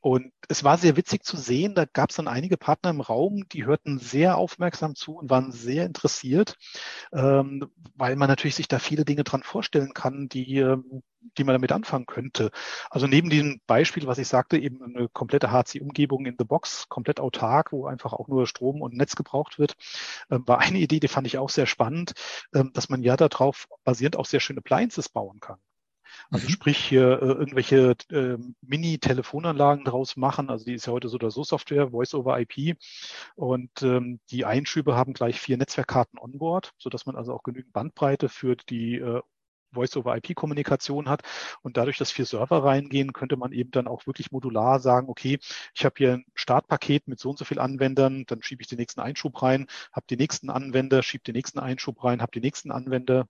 Und 0.00 0.32
es 0.48 0.64
war 0.64 0.78
sehr 0.78 0.96
witzig 0.96 1.24
zu 1.24 1.36
sehen, 1.36 1.74
da 1.74 1.84
gab 1.86 2.10
es 2.10 2.16
dann 2.16 2.28
einige 2.28 2.56
Partner 2.56 2.90
im 2.90 3.00
Raum, 3.00 3.48
die 3.50 3.64
hörten 3.64 3.98
sehr 3.98 4.36
aufmerksam 4.36 4.94
zu 4.94 5.16
und 5.16 5.30
waren 5.30 5.52
sehr 5.52 5.86
interessiert, 5.86 6.56
ähm, 7.12 7.66
weil 7.94 8.16
man 8.16 8.28
natürlich 8.28 8.54
sich 8.54 8.68
da 8.68 8.78
viele 8.78 9.04
Dinge 9.04 9.24
dran 9.24 9.42
vorstellen 9.42 9.94
kann, 9.94 10.28
die, 10.28 10.58
ähm, 10.58 11.02
die 11.38 11.44
man 11.44 11.54
damit 11.54 11.72
anfangen 11.72 12.05
könnte. 12.06 12.50
Also 12.90 13.06
neben 13.06 13.30
diesem 13.30 13.60
Beispiel, 13.66 14.06
was 14.06 14.18
ich 14.18 14.28
sagte, 14.28 14.58
eben 14.58 14.82
eine 14.82 15.08
komplette 15.08 15.50
HC-Umgebung 15.50 16.26
in 16.26 16.36
the 16.38 16.44
Box, 16.44 16.88
komplett 16.88 17.20
autark, 17.20 17.72
wo 17.72 17.86
einfach 17.86 18.12
auch 18.12 18.28
nur 18.28 18.46
Strom 18.46 18.82
und 18.82 18.94
Netz 18.94 19.16
gebraucht 19.16 19.58
wird, 19.58 19.76
ähm, 20.30 20.46
war 20.46 20.58
eine 20.60 20.78
Idee, 20.78 21.00
die 21.00 21.08
fand 21.08 21.26
ich 21.26 21.38
auch 21.38 21.50
sehr 21.50 21.66
spannend, 21.66 22.12
ähm, 22.54 22.72
dass 22.72 22.88
man 22.88 23.02
ja 23.02 23.16
darauf 23.16 23.68
basierend 23.84 24.16
auch 24.16 24.26
sehr 24.26 24.40
schöne 24.40 24.58
Appliances 24.58 25.08
bauen 25.08 25.40
kann. 25.40 25.58
Also 26.30 26.46
mhm. 26.46 26.50
sprich 26.50 26.78
hier 26.78 27.22
äh, 27.22 27.26
irgendwelche 27.26 27.94
äh, 28.10 28.36
Mini-Telefonanlagen 28.62 29.84
draus 29.84 30.16
machen. 30.16 30.50
Also 30.50 30.64
die 30.64 30.74
ist 30.74 30.86
ja 30.86 30.92
heute 30.92 31.08
so 31.08 31.16
oder 31.16 31.30
so 31.30 31.44
Software, 31.44 31.90
Voice 31.90 32.14
over 32.14 32.38
IP. 32.40 32.76
Und 33.34 33.70
ähm, 33.82 34.20
die 34.30 34.44
Einschübe 34.44 34.96
haben 34.96 35.12
gleich 35.12 35.40
vier 35.40 35.56
Netzwerkkarten 35.56 36.18
onboard, 36.18 36.72
sodass 36.78 37.06
man 37.06 37.16
also 37.16 37.32
auch 37.32 37.42
genügend 37.42 37.72
Bandbreite 37.72 38.28
für 38.28 38.56
die 38.56 38.96
äh, 38.96 39.22
Voice-over-IP-Kommunikation 39.76 41.08
hat. 41.08 41.22
Und 41.62 41.76
dadurch, 41.76 41.98
dass 41.98 42.10
vier 42.10 42.26
Server 42.26 42.64
reingehen, 42.64 43.12
könnte 43.12 43.36
man 43.36 43.52
eben 43.52 43.70
dann 43.70 43.86
auch 43.88 44.06
wirklich 44.06 44.32
modular 44.32 44.80
sagen, 44.80 45.08
okay, 45.08 45.38
ich 45.74 45.84
habe 45.84 45.94
hier 45.98 46.12
ein 46.14 46.24
Startpaket 46.34 47.08
mit 47.08 47.20
so 47.20 47.30
und 47.30 47.38
so 47.38 47.44
vielen 47.44 47.60
Anwendern, 47.60 48.24
dann 48.26 48.42
schiebe 48.42 48.62
ich 48.62 48.68
den 48.68 48.78
nächsten 48.78 49.00
Einschub 49.00 49.42
rein, 49.42 49.66
habe 49.92 50.06
die 50.10 50.16
nächsten 50.16 50.50
Anwender, 50.50 51.02
schiebe 51.02 51.24
den 51.24 51.34
nächsten 51.34 51.58
Einschub 51.60 52.02
rein, 52.04 52.20
habe 52.22 52.32
die 52.32 52.40
nächsten 52.40 52.72
Anwender, 52.72 53.26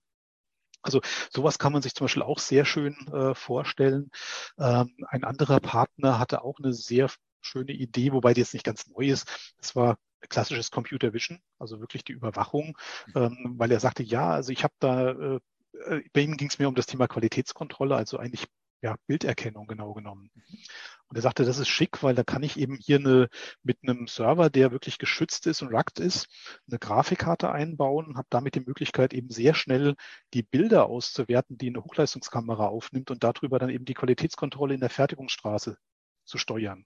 also 0.83 1.01
sowas 1.31 1.59
kann 1.59 1.73
man 1.73 1.83
sich 1.83 1.95
zum 1.95 2.07
Beispiel 2.07 2.23
auch 2.23 2.39
sehr 2.39 2.65
schön 2.65 2.95
äh, 3.13 3.35
vorstellen. 3.35 4.11
Ähm, 4.59 4.95
ein 5.09 5.25
anderer 5.25 5.61
Partner 5.61 6.19
hatte 6.19 6.43
auch 6.43 6.59
eine 6.59 6.73
sehr 6.73 7.11
schöne 7.41 7.73
Idee, 7.73 8.13
wobei 8.13 8.35
die 8.35 8.41
jetzt 8.41 8.55
nicht 8.55 8.65
ganz 8.65 8.87
neu 8.89 9.07
ist. 9.07 9.55
Das 9.59 9.77
war 9.77 9.99
klassisches 10.29 10.71
Computer 10.71 11.13
Vision, 11.13 11.41
also 11.59 11.81
wirklich 11.81 12.05
die 12.05 12.13
Überwachung, 12.13 12.77
ähm, 13.15 13.55
weil 13.57 13.71
er 13.71 13.81
sagte, 13.81 14.03
ja, 14.03 14.31
also 14.31 14.53
ich 14.53 14.65
habe 14.65 14.75
da 14.79 15.11
äh, 15.11 15.41
äh, 15.87 16.03
bei 16.13 16.21
ihm 16.23 16.37
ging 16.37 16.49
es 16.49 16.59
mir 16.59 16.69
um 16.69 16.75
das 16.75 16.87
Thema 16.87 17.09
Qualitätskontrolle, 17.09 17.97
also 17.97 18.19
eigentlich 18.19 18.47
ja, 18.83 18.97
Bilderkennung 19.07 19.67
genau 19.67 19.95
genommen. 19.95 20.31
Und 21.09 21.17
er 21.17 21.23
sagte, 21.23 21.45
das 21.45 21.59
ist 21.59 21.69
schick, 21.69 22.03
weil 22.03 22.15
da 22.15 22.25
kann 22.25 22.43
ich 22.43 22.59
eben 22.59 22.77
hier 22.77 22.99
eine, 22.99 23.29
mit 23.63 23.79
einem 23.83 24.07
Server, 24.07 24.51
der 24.51 24.73
wirklich 24.73 24.99
geschützt 24.99 25.47
ist 25.47 25.63
und 25.63 25.75
rugged 25.75 25.99
ist, 26.01 26.29
eine 26.69 26.79
Grafikkarte 26.79 27.51
einbauen 27.51 28.07
und 28.07 28.17
habe 28.17 28.27
damit 28.31 28.55
die 28.55 28.61
Möglichkeit, 28.61 29.15
eben 29.15 29.31
sehr 29.31 29.55
schnell 29.55 29.95
die 30.35 30.43
Bilder 30.43 30.87
auszuwerten, 30.87 31.59
die 31.59 31.69
eine 31.69 31.83
Hochleistungskamera 31.85 32.67
aufnimmt 32.67 33.11
und 33.11 33.25
darüber 33.25 33.59
dann 33.59 33.71
eben 33.71 33.85
die 33.85 33.95
Qualitätskontrolle 33.95 34.75
in 34.75 34.81
der 34.81 34.91
Fertigungsstraße 34.91 35.79
zu 36.25 36.39
steuern. 36.39 36.85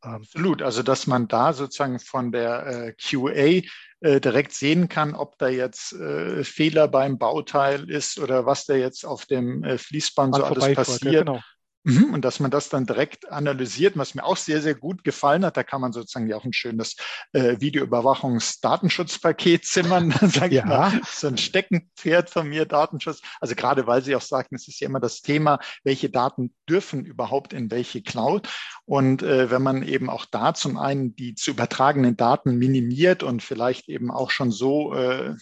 Absolut, 0.00 0.62
also 0.62 0.82
dass 0.82 1.06
man 1.06 1.26
da 1.26 1.52
sozusagen 1.52 1.98
von 1.98 2.30
der 2.30 2.66
äh, 2.66 2.92
QA 2.92 3.66
äh, 4.00 4.20
direkt 4.20 4.52
sehen 4.52 4.88
kann, 4.88 5.14
ob 5.14 5.36
da 5.38 5.48
jetzt 5.48 5.92
äh, 5.92 6.44
Fehler 6.44 6.86
beim 6.86 7.18
Bauteil 7.18 7.90
ist 7.90 8.20
oder 8.20 8.46
was 8.46 8.64
da 8.64 8.74
jetzt 8.74 9.04
auf 9.04 9.26
dem 9.26 9.64
äh, 9.64 9.76
Fließband 9.76 10.36
so 10.36 10.44
alles 10.44 10.74
passiert. 10.74 11.02
Ja, 11.12 11.20
genau. 11.20 11.40
Mhm, 11.84 12.12
und 12.12 12.24
dass 12.24 12.40
man 12.40 12.50
das 12.50 12.68
dann 12.68 12.86
direkt 12.86 13.30
analysiert, 13.30 13.96
was 13.96 14.14
mir 14.14 14.24
auch 14.24 14.36
sehr, 14.36 14.60
sehr 14.60 14.74
gut 14.74 15.04
gefallen 15.04 15.44
hat. 15.44 15.56
Da 15.56 15.62
kann 15.62 15.80
man 15.80 15.92
sozusagen 15.92 16.28
ja 16.28 16.36
auch 16.36 16.44
ein 16.44 16.52
schönes 16.52 16.96
äh, 17.32 17.60
Videoüberwachungsdatenschutzpaket 17.60 19.64
zimmern, 19.64 20.10
sage 20.22 20.56
ja. 20.56 20.62
ich 20.62 20.68
mal. 20.68 21.00
So 21.08 21.28
ein 21.28 21.38
Steckenpferd 21.38 22.30
von 22.30 22.48
mir, 22.48 22.66
Datenschutz. 22.66 23.20
Also 23.40 23.54
gerade 23.54 23.86
weil 23.86 24.02
Sie 24.02 24.16
auch 24.16 24.22
sagten, 24.22 24.56
es 24.56 24.68
ist 24.68 24.80
ja 24.80 24.88
immer 24.88 25.00
das 25.00 25.22
Thema, 25.22 25.60
welche 25.84 26.10
Daten 26.10 26.52
dürfen 26.68 27.04
überhaupt 27.04 27.52
in 27.52 27.70
welche 27.70 28.02
Cloud. 28.02 28.48
Und 28.84 29.22
äh, 29.22 29.50
wenn 29.50 29.62
man 29.62 29.82
eben 29.82 30.10
auch 30.10 30.26
da 30.26 30.54
zum 30.54 30.78
einen 30.78 31.14
die 31.14 31.36
zu 31.36 31.52
übertragenen 31.52 32.16
Daten 32.16 32.56
minimiert 32.56 33.22
und 33.22 33.42
vielleicht 33.42 33.88
eben 33.88 34.10
auch 34.10 34.30
schon 34.30 34.50
so 34.50 34.94
äh, 34.94 35.34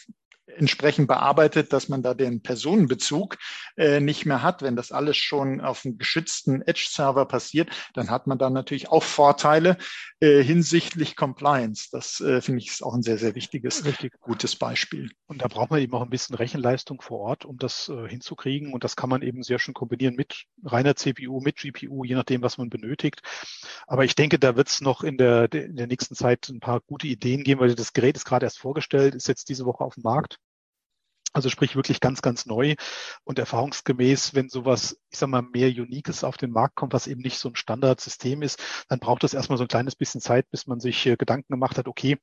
entsprechend 0.46 1.08
bearbeitet, 1.08 1.72
dass 1.72 1.88
man 1.88 2.02
da 2.02 2.14
den 2.14 2.42
Personenbezug 2.42 3.36
äh, 3.76 4.00
nicht 4.00 4.26
mehr 4.26 4.42
hat. 4.42 4.62
Wenn 4.62 4.76
das 4.76 4.92
alles 4.92 5.16
schon 5.16 5.60
auf 5.60 5.84
einem 5.84 5.98
geschützten 5.98 6.62
Edge-Server 6.62 7.26
passiert, 7.26 7.70
dann 7.94 8.10
hat 8.10 8.26
man 8.26 8.38
da 8.38 8.50
natürlich 8.50 8.88
auch 8.88 9.02
Vorteile 9.02 9.76
äh, 10.20 10.42
hinsichtlich 10.42 11.16
Compliance. 11.16 11.88
Das 11.90 12.20
äh, 12.20 12.40
finde 12.40 12.60
ich 12.60 12.68
ist 12.68 12.82
auch 12.82 12.94
ein 12.94 13.02
sehr, 13.02 13.18
sehr 13.18 13.34
wichtiges, 13.34 13.84
Richtig. 13.84 14.12
gutes 14.20 14.56
Beispiel. 14.56 15.10
Und 15.26 15.42
da 15.42 15.48
braucht 15.48 15.70
man 15.70 15.80
eben 15.80 15.94
auch 15.94 16.02
ein 16.02 16.10
bisschen 16.10 16.36
Rechenleistung 16.36 17.00
vor 17.00 17.20
Ort, 17.20 17.44
um 17.44 17.58
das 17.58 17.88
äh, 17.88 18.08
hinzukriegen. 18.08 18.72
Und 18.72 18.84
das 18.84 18.96
kann 18.96 19.10
man 19.10 19.22
eben 19.22 19.42
sehr 19.42 19.58
schön 19.58 19.74
kombinieren 19.74 20.14
mit 20.14 20.44
reiner 20.64 20.96
CPU, 20.96 21.40
mit 21.40 21.56
GPU, 21.56 22.04
je 22.04 22.14
nachdem, 22.14 22.42
was 22.42 22.58
man 22.58 22.70
benötigt. 22.70 23.22
Aber 23.86 24.04
ich 24.04 24.14
denke, 24.14 24.38
da 24.38 24.56
wird 24.56 24.68
es 24.68 24.80
noch 24.80 25.02
in 25.02 25.18
der, 25.18 25.52
in 25.52 25.76
der 25.76 25.86
nächsten 25.86 26.14
Zeit 26.14 26.48
ein 26.48 26.60
paar 26.60 26.80
gute 26.80 27.06
Ideen 27.06 27.44
geben, 27.44 27.60
weil 27.60 27.74
das 27.74 27.92
Gerät 27.92 28.16
ist 28.16 28.24
gerade 28.24 28.46
erst 28.46 28.58
vorgestellt, 28.58 29.14
ist 29.14 29.28
jetzt 29.28 29.48
diese 29.48 29.64
Woche 29.66 29.84
auf 29.84 29.94
dem 29.94 30.02
Markt. 30.02 30.35
Also 31.36 31.50
sprich 31.50 31.76
wirklich 31.76 32.00
ganz, 32.00 32.22
ganz 32.22 32.46
neu 32.46 32.76
und 33.24 33.38
erfahrungsgemäß, 33.38 34.34
wenn 34.34 34.48
sowas, 34.48 34.98
ich 35.10 35.18
sag 35.18 35.28
mal, 35.28 35.42
mehr 35.42 35.68
Uniques 35.68 36.24
auf 36.24 36.38
den 36.38 36.50
Markt 36.50 36.76
kommt, 36.76 36.94
was 36.94 37.06
eben 37.06 37.20
nicht 37.20 37.38
so 37.38 37.50
ein 37.50 37.56
Standardsystem 37.56 38.40
ist, 38.40 38.58
dann 38.88 39.00
braucht 39.00 39.22
es 39.22 39.34
erstmal 39.34 39.58
so 39.58 39.64
ein 39.64 39.68
kleines 39.68 39.96
bisschen 39.96 40.22
Zeit, 40.22 40.50
bis 40.50 40.66
man 40.66 40.80
sich 40.80 41.04
äh, 41.04 41.16
Gedanken 41.16 41.52
gemacht 41.52 41.76
hat, 41.76 41.88
okay, 41.88 42.16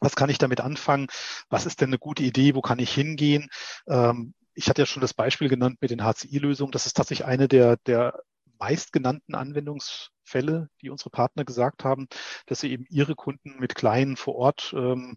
was 0.00 0.16
kann 0.16 0.28
ich 0.28 0.38
damit 0.38 0.60
anfangen? 0.60 1.06
Was 1.50 1.66
ist 1.66 1.80
denn 1.80 1.90
eine 1.90 2.00
gute 2.00 2.24
Idee? 2.24 2.56
Wo 2.56 2.62
kann 2.62 2.80
ich 2.80 2.92
hingehen? 2.92 3.48
Ähm, 3.86 4.34
ich 4.54 4.68
hatte 4.68 4.82
ja 4.82 4.86
schon 4.86 5.02
das 5.02 5.14
Beispiel 5.14 5.48
genannt 5.48 5.78
mit 5.80 5.92
den 5.92 6.02
HCI-Lösungen. 6.02 6.72
Das 6.72 6.86
ist 6.86 6.94
tatsächlich 6.96 7.24
eine 7.24 7.46
der, 7.46 7.76
der 7.86 8.24
meistgenannten 8.58 9.36
Anwendungsfälle, 9.36 10.68
die 10.80 10.90
unsere 10.90 11.10
Partner 11.10 11.44
gesagt 11.44 11.84
haben, 11.84 12.08
dass 12.46 12.58
sie 12.58 12.72
eben 12.72 12.86
ihre 12.90 13.14
Kunden 13.14 13.60
mit 13.60 13.76
kleinen 13.76 14.16
vor 14.16 14.34
Ort 14.34 14.74
ähm, 14.76 15.16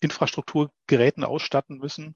Infrastrukturgeräten 0.00 1.24
ausstatten 1.24 1.78
müssen. 1.78 2.14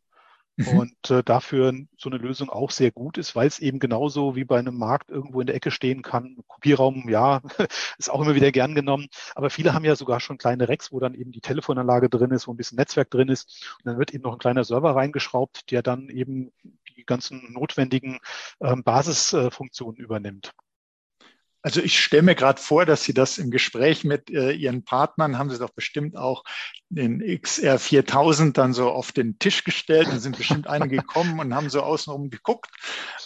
Und 0.67 1.11
äh, 1.11 1.23
dafür 1.23 1.73
so 1.97 2.11
eine 2.11 2.19
Lösung 2.19 2.51
auch 2.51 2.71
sehr 2.71 2.91
gut 2.91 3.17
ist, 3.17 3.37
weil 3.37 3.47
es 3.47 3.61
eben 3.61 3.79
genauso 3.79 4.35
wie 4.35 4.45
bei 4.45 4.59
einem 4.59 4.77
Markt 4.77 5.09
irgendwo 5.11 5.41
in 5.41 5.47
der 5.47 5.55
Ecke 5.55 5.71
stehen 5.71 6.03
kann. 6.03 6.37
Kopierraum, 6.49 7.09
ja, 7.09 7.41
ist 7.99 8.11
auch 8.11 8.21
immer 8.21 8.35
wieder 8.35 8.51
gern 8.51 8.75
genommen. 8.75 9.07
Aber 9.37 9.51
viele 9.51 9.73
haben 9.73 9.85
ja 9.85 9.95
sogar 9.95 10.19
schon 10.19 10.37
kleine 10.37 10.69
Racks, 10.69 10.91
wo 10.91 10.99
dann 10.99 11.15
eben 11.15 11.31
die 11.31 11.41
Telefonanlage 11.41 12.09
drin 12.09 12.33
ist, 12.33 12.49
wo 12.49 12.53
ein 12.53 12.57
bisschen 12.57 12.77
Netzwerk 12.77 13.11
drin 13.11 13.29
ist. 13.29 13.77
Und 13.79 13.87
dann 13.87 13.99
wird 13.99 14.13
eben 14.13 14.25
noch 14.25 14.33
ein 14.33 14.39
kleiner 14.39 14.65
Server 14.65 14.97
reingeschraubt, 14.97 15.71
der 15.71 15.83
dann 15.83 16.09
eben 16.09 16.53
die 16.97 17.05
ganzen 17.07 17.53
notwendigen 17.53 18.19
ähm, 18.61 18.83
Basisfunktionen 18.83 20.01
übernimmt. 20.01 20.53
Also 21.63 21.81
ich 21.81 21.99
stelle 21.99 22.23
mir 22.23 22.35
gerade 22.35 22.61
vor, 22.61 22.87
dass 22.87 23.03
Sie 23.03 23.13
das 23.13 23.39
im 23.39 23.51
Gespräch 23.51 24.05
mit 24.05 24.31
äh, 24.31 24.53
Ihren 24.53 24.85
Partnern, 24.85 25.39
haben 25.39 25.51
Sie 25.51 25.59
doch 25.59 25.71
bestimmt 25.71 26.17
auch 26.17 26.45
den 26.89 27.21
XR 27.43 27.79
4000 27.79 28.57
dann 28.57 28.73
so 28.73 28.91
auf 28.91 29.13
den 29.13 29.39
Tisch 29.39 29.65
gestellt. 29.65 30.09
Da 30.09 30.19
sind 30.19 30.37
bestimmt 30.37 30.67
einige 30.69 30.99
gekommen 30.99 31.41
und 31.41 31.55
haben 31.55 31.69
so 31.69 31.83
außenrum 31.83 32.31
geguckt. 32.31 32.71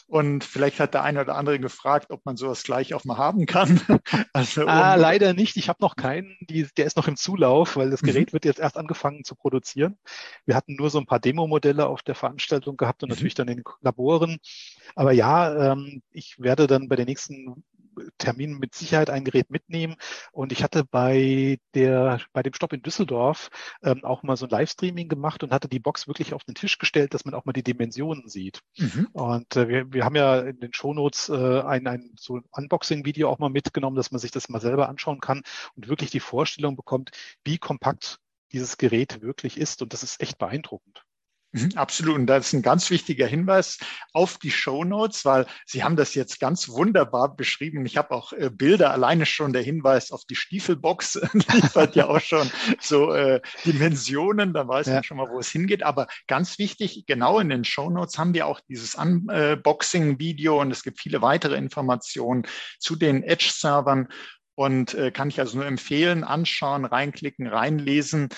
Und 0.07 0.45
vielleicht 0.45 0.81
hat 0.81 0.95
der 0.95 1.03
eine 1.03 1.21
oder 1.21 1.37
andere 1.37 1.59
gefragt, 1.59 2.11
ob 2.11 2.25
man 2.25 2.37
sowas 2.37 2.63
gleich 2.63 2.95
auch 2.95 3.05
mal 3.05 3.19
haben 3.19 3.47
kann. 3.47 3.81
Also, 4.35 4.67
ah, 4.67 4.95
leider 4.95 5.35
nicht. 5.35 5.57
Ich 5.57 5.69
habe 5.69 5.79
noch 5.81 5.95
keinen. 5.95 6.37
Die, 6.41 6.67
der 6.77 6.87
ist 6.87 6.97
noch 6.97 7.09
im 7.09 7.17
Zulauf, 7.17 7.77
weil 7.77 7.91
das 7.91 8.01
Gerät 8.01 8.29
mhm. 8.29 8.33
wird 8.35 8.45
jetzt 8.45 8.61
erst 8.61 8.77
angefangen 8.77 9.25
zu 9.25 9.35
produzieren. 9.35 9.99
Wir 10.47 10.55
hatten 10.55 10.77
nur 10.77 10.91
so 10.91 10.99
ein 10.99 11.07
paar 11.07 11.21
Demo-Modelle 11.21 11.87
auf 11.87 12.03
der 12.03 12.15
Veranstaltung 12.15 12.77
gehabt 12.77 13.03
und 13.03 13.11
mhm. 13.11 13.15
natürlich 13.15 13.35
dann 13.35 13.49
in 13.49 13.59
den 13.59 13.65
Laboren. 13.81 14.39
Aber 14.95 15.13
ja, 15.13 15.73
ähm, 15.73 16.03
ich 16.11 16.37
werde 16.39 16.67
dann 16.67 16.89
bei 16.89 16.97
der 16.97 17.07
nächsten 17.07 17.63
Termin 18.19 18.59
mit 18.59 18.75
Sicherheit 18.75 19.11
ein 19.11 19.25
Gerät 19.25 19.51
mitnehmen. 19.51 19.97
Und 20.33 20.53
ich 20.53 20.63
hatte 20.63 20.85
bei 20.85 21.59
der, 21.75 22.21
bei 22.33 22.43
dem 22.43 22.55
Stopp 22.55 22.73
in 22.73 22.83
Düsseldorf 22.83 23.51
ähm, 23.83 24.05
auch 24.05 24.23
mal 24.23 24.37
so 24.37 24.47
ein 24.47 24.51
Livestreaming 24.51 25.09
gemacht 25.09 25.43
und 25.43 25.53
hatte 25.53 25.69
die 25.69 25.81
Box 25.81 26.07
wirklich 26.07 26.35
auf 26.35 26.45
den 26.45 26.55
Tisch 26.55 26.79
gestellt, 26.79 27.15
dass 27.15 27.25
man 27.25 27.35
auch 27.35 27.45
mal 27.45 27.53
die 27.53 27.63
Dimensionen 27.63 28.29
sieht. 28.29 28.61
Mhm. 28.77 29.09
Und 29.13 29.57
äh, 29.57 29.69
wir, 29.69 29.93
wir 29.93 30.05
haben 30.05 30.17
ja 30.17 30.41
in 30.41 30.61
den 30.61 30.73
Shownotes 30.73 31.29
äh, 31.29 31.61
ein, 31.61 31.87
ein 31.87 32.13
so 32.19 32.37
ein 32.37 32.45
Unboxing-Video 32.51 33.29
auch 33.29 33.39
mal 33.39 33.51
mitgenommen, 33.51 33.97
dass 33.97 34.11
man 34.11 34.19
sich 34.19 34.31
das 34.31 34.49
mal 34.49 34.61
selber 34.61 34.89
anschauen 34.89 35.21
kann 35.21 35.43
und 35.77 35.89
wirklich 35.89 36.11
die 36.11 36.21
Vorstellung 36.21 36.77
bekommt, 36.77 37.11
wie 37.45 37.59
kompakt 37.59 38.19
dieses 38.53 38.79
Gerät 38.79 39.23
wirklich 39.23 39.59
ist. 39.59 39.83
Und 39.83 39.93
das 39.93 40.03
ist 40.03 40.21
echt 40.21 40.39
beeindruckend. 40.39 41.05
Mhm, 41.53 41.73
absolut. 41.77 42.17
Und 42.17 42.27
das 42.27 42.47
ist 42.47 42.53
ein 42.55 42.63
ganz 42.63 42.89
wichtiger 42.91 43.27
Hinweis 43.27 43.79
auf 44.15 44.39
die 44.39 44.51
Show 44.51 44.85
Notes, 44.85 45.25
weil 45.27 45.47
Sie 45.67 45.85
haben 45.85 45.97
das 45.97 46.15
jetzt 46.15 46.41
ganz 46.41 46.71
wunderbar 46.71 47.37
beschrieben. 47.37 47.85
Ich 47.85 47.99
habe 47.99 48.13
auch 48.13 48.33
äh, 48.33 48.51
Bilder, 48.51 48.91
alleine 48.91 49.27
schon 49.27 49.53
der 49.53 49.63
Hinweis 49.63 50.13
auf 50.13 50.25
die 50.25 50.35
Stiefelbox 50.35 51.21
liefert 51.53 51.95
ja 51.95 52.09
auch 52.09 52.21
schon 52.21 52.51
so 52.81 53.13
äh, 53.13 53.43
Dimensionen. 53.67 54.55
Da 54.55 54.67
weiß 54.67 54.87
ja. 54.87 54.95
man 54.95 55.05
schon 55.05 55.19
mal, 55.19 55.29
wo 55.29 55.39
es 55.39 55.51
hingeht. 55.51 55.83
Aber 55.83 56.07
ganz 56.27 56.59
wichtig, 56.59 57.05
genau 57.07 57.39
in 57.39 57.51
den 57.51 57.65
Show 57.65 57.91
Notes 57.91 58.19
haben 58.19 58.33
wir 58.33 58.47
auch 58.47 58.61
dieses 58.61 58.95
Unboxing-Video 58.95 60.59
und 60.59 60.71
es 60.71 60.83
gibt 60.83 61.01
viele 61.01 61.21
weitere 61.21 61.57
Informationen 61.57 62.47
zu 62.79 62.97
den 62.97 63.23
Edge-Servern. 63.23 64.09
Und 64.55 64.93
äh, 64.95 65.11
kann 65.11 65.31
ich 65.31 65.41
also 65.41 65.57
nur 65.57 65.67
empfehlen, 65.67 66.25
anschauen, 66.25 66.85
reinklicken, 66.85 67.47
reinlesen. 67.47 68.29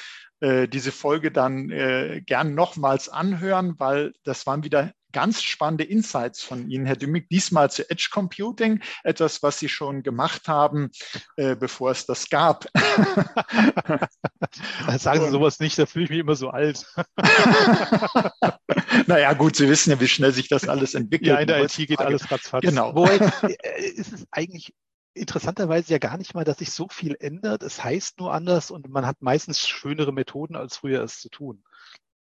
Äh, 0.44 0.68
diese 0.68 0.92
Folge 0.92 1.33
dann 1.33 1.70
äh, 1.70 2.20
gern 2.20 2.54
nochmals 2.54 3.09
anhören, 3.09 3.76
weil 3.78 4.12
das 4.24 4.46
waren 4.46 4.62
wieder 4.62 4.92
ganz 5.11 5.42
spannende 5.42 5.85
Insights 5.85 6.42
von 6.42 6.68
Ihnen, 6.68 6.85
Herr 6.85 6.96
Dümig, 6.96 7.30
diesmal 7.30 7.70
zu 7.70 7.88
Edge 7.88 8.11
Computing, 8.12 8.83
etwas, 9.04 9.42
was 9.42 9.59
Sie 9.59 9.70
schon 9.70 10.02
gemacht 10.02 10.46
haben, 10.46 10.90
äh, 11.37 11.57
bevor 11.57 11.92
es 11.92 12.04
das 12.04 12.28
gab. 12.28 12.66
Sagen 14.98 15.24
Sie 15.24 15.30
sowas 15.30 15.61
nicht, 15.61 15.78
da 15.78 15.87
fühle 15.87 16.04
ich 16.04 16.11
mich 16.11 16.18
immer 16.18 16.37
so 16.37 16.50
alt. 16.50 16.85
naja, 19.07 19.33
gut, 19.33 19.57
Sie 19.57 19.66
wissen 19.66 19.92
ja, 19.92 20.00
wie 20.00 20.09
schnell 20.09 20.33
sich 20.33 20.48
das 20.48 20.68
alles 20.68 20.92
entwickelt. 20.92 21.28
Ja, 21.28 21.38
in 21.38 21.46
der 21.46 21.64
IT 21.64 21.74
geht 21.74 22.00
alles 22.00 22.30
ratzfatz. 22.30 22.61
Genau. 22.61 22.94
Wobei, 22.94 23.16
äh, 23.16 23.83
ist 23.83 24.12
es 24.12 24.26
eigentlich 24.30 24.74
interessanterweise 25.14 25.92
ja 25.92 25.98
gar 25.98 26.18
nicht 26.18 26.35
mal, 26.35 26.44
dass 26.44 26.59
sich 26.59 26.72
so 26.72 26.88
viel 26.88 27.16
ändert. 27.18 27.62
Es 27.62 27.83
heißt 27.83 28.18
nur 28.18 28.33
anders 28.33 28.70
und 28.70 28.88
man 28.88 29.07
hat 29.07 29.22
meistens 29.22 29.66
schönere 29.66 30.12
Methoden, 30.12 30.57
als 30.57 30.77
früher 30.77 31.03
es 31.03 31.20
zu 31.20 31.29
tun. 31.29 31.64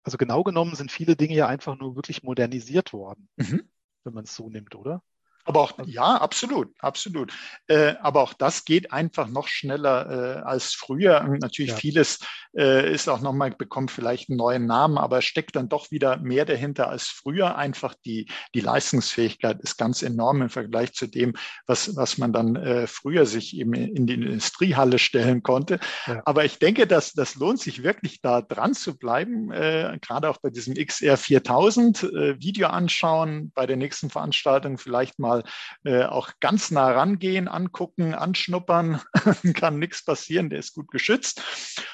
Also 0.03 0.17
genau 0.17 0.43
genommen 0.43 0.75
sind 0.75 0.91
viele 0.91 1.15
Dinge 1.15 1.35
ja 1.35 1.47
einfach 1.47 1.75
nur 1.77 1.95
wirklich 1.95 2.23
modernisiert 2.23 2.93
worden. 2.93 3.27
Mhm. 3.37 3.67
wenn 4.03 4.13
man 4.13 4.25
es 4.25 4.35
so 4.35 4.49
nimmt, 4.49 4.75
oder? 4.75 5.01
Aber 5.45 5.61
auch, 5.61 5.73
ja, 5.85 6.15
absolut, 6.17 6.73
absolut. 6.79 7.31
Äh, 7.67 7.93
aber 8.01 8.21
auch 8.21 8.33
das 8.33 8.65
geht 8.65 8.91
einfach 8.91 9.27
noch 9.27 9.47
schneller 9.47 10.09
äh, 10.09 10.41
als 10.41 10.73
früher. 10.73 11.21
Und 11.21 11.39
natürlich 11.39 11.71
ja. 11.71 11.77
vieles 11.77 12.19
äh, 12.57 12.91
ist 12.91 13.07
auch 13.07 13.21
nochmal, 13.21 13.51
bekommt 13.51 13.91
vielleicht 13.91 14.29
einen 14.29 14.37
neuen 14.37 14.65
Namen, 14.65 14.97
aber 14.97 15.21
steckt 15.21 15.55
dann 15.55 15.69
doch 15.69 15.91
wieder 15.91 16.17
mehr 16.17 16.45
dahinter 16.45 16.89
als 16.89 17.07
früher. 17.07 17.57
Einfach 17.57 17.93
die, 18.05 18.27
die 18.55 18.59
Leistungsfähigkeit 18.59 19.61
ist 19.61 19.77
ganz 19.77 20.01
enorm 20.01 20.41
im 20.41 20.49
Vergleich 20.49 20.93
zu 20.93 21.05
dem, 21.05 21.33
was, 21.67 21.95
was 21.95 22.17
man 22.17 22.33
dann 22.33 22.55
äh, 22.55 22.87
früher 22.87 23.27
sich 23.27 23.55
eben 23.55 23.73
in 23.73 24.07
die 24.07 24.15
Industriehalle 24.15 24.97
stellen 24.97 25.43
konnte. 25.43 25.79
Ja. 26.07 26.23
Aber 26.25 26.45
ich 26.45 26.57
denke, 26.57 26.87
dass 26.87 27.13
das 27.13 27.35
lohnt 27.35 27.59
sich 27.59 27.83
wirklich 27.83 28.21
da 28.21 28.41
dran 28.41 28.73
zu 28.73 28.97
bleiben, 28.97 29.51
äh, 29.51 29.99
gerade 30.01 30.29
auch 30.29 30.37
bei 30.37 30.49
diesem 30.49 30.73
XR 30.73 31.17
4000 31.17 32.03
äh, 32.03 32.41
Video 32.41 32.67
anschauen, 32.67 33.51
bei 33.53 33.67
der 33.67 33.77
nächsten 33.77 34.09
Veranstaltung 34.09 34.79
vielleicht 34.79 35.19
mal 35.19 35.34
mal 35.35 35.43
äh, 35.83 36.05
auch 36.05 36.31
ganz 36.39 36.71
nah 36.71 36.91
rangehen, 36.91 37.47
angucken, 37.47 38.13
anschnuppern, 38.13 39.01
kann 39.53 39.79
nichts 39.79 40.03
passieren, 40.03 40.49
der 40.49 40.59
ist 40.59 40.73
gut 40.73 40.89
geschützt. 40.91 41.41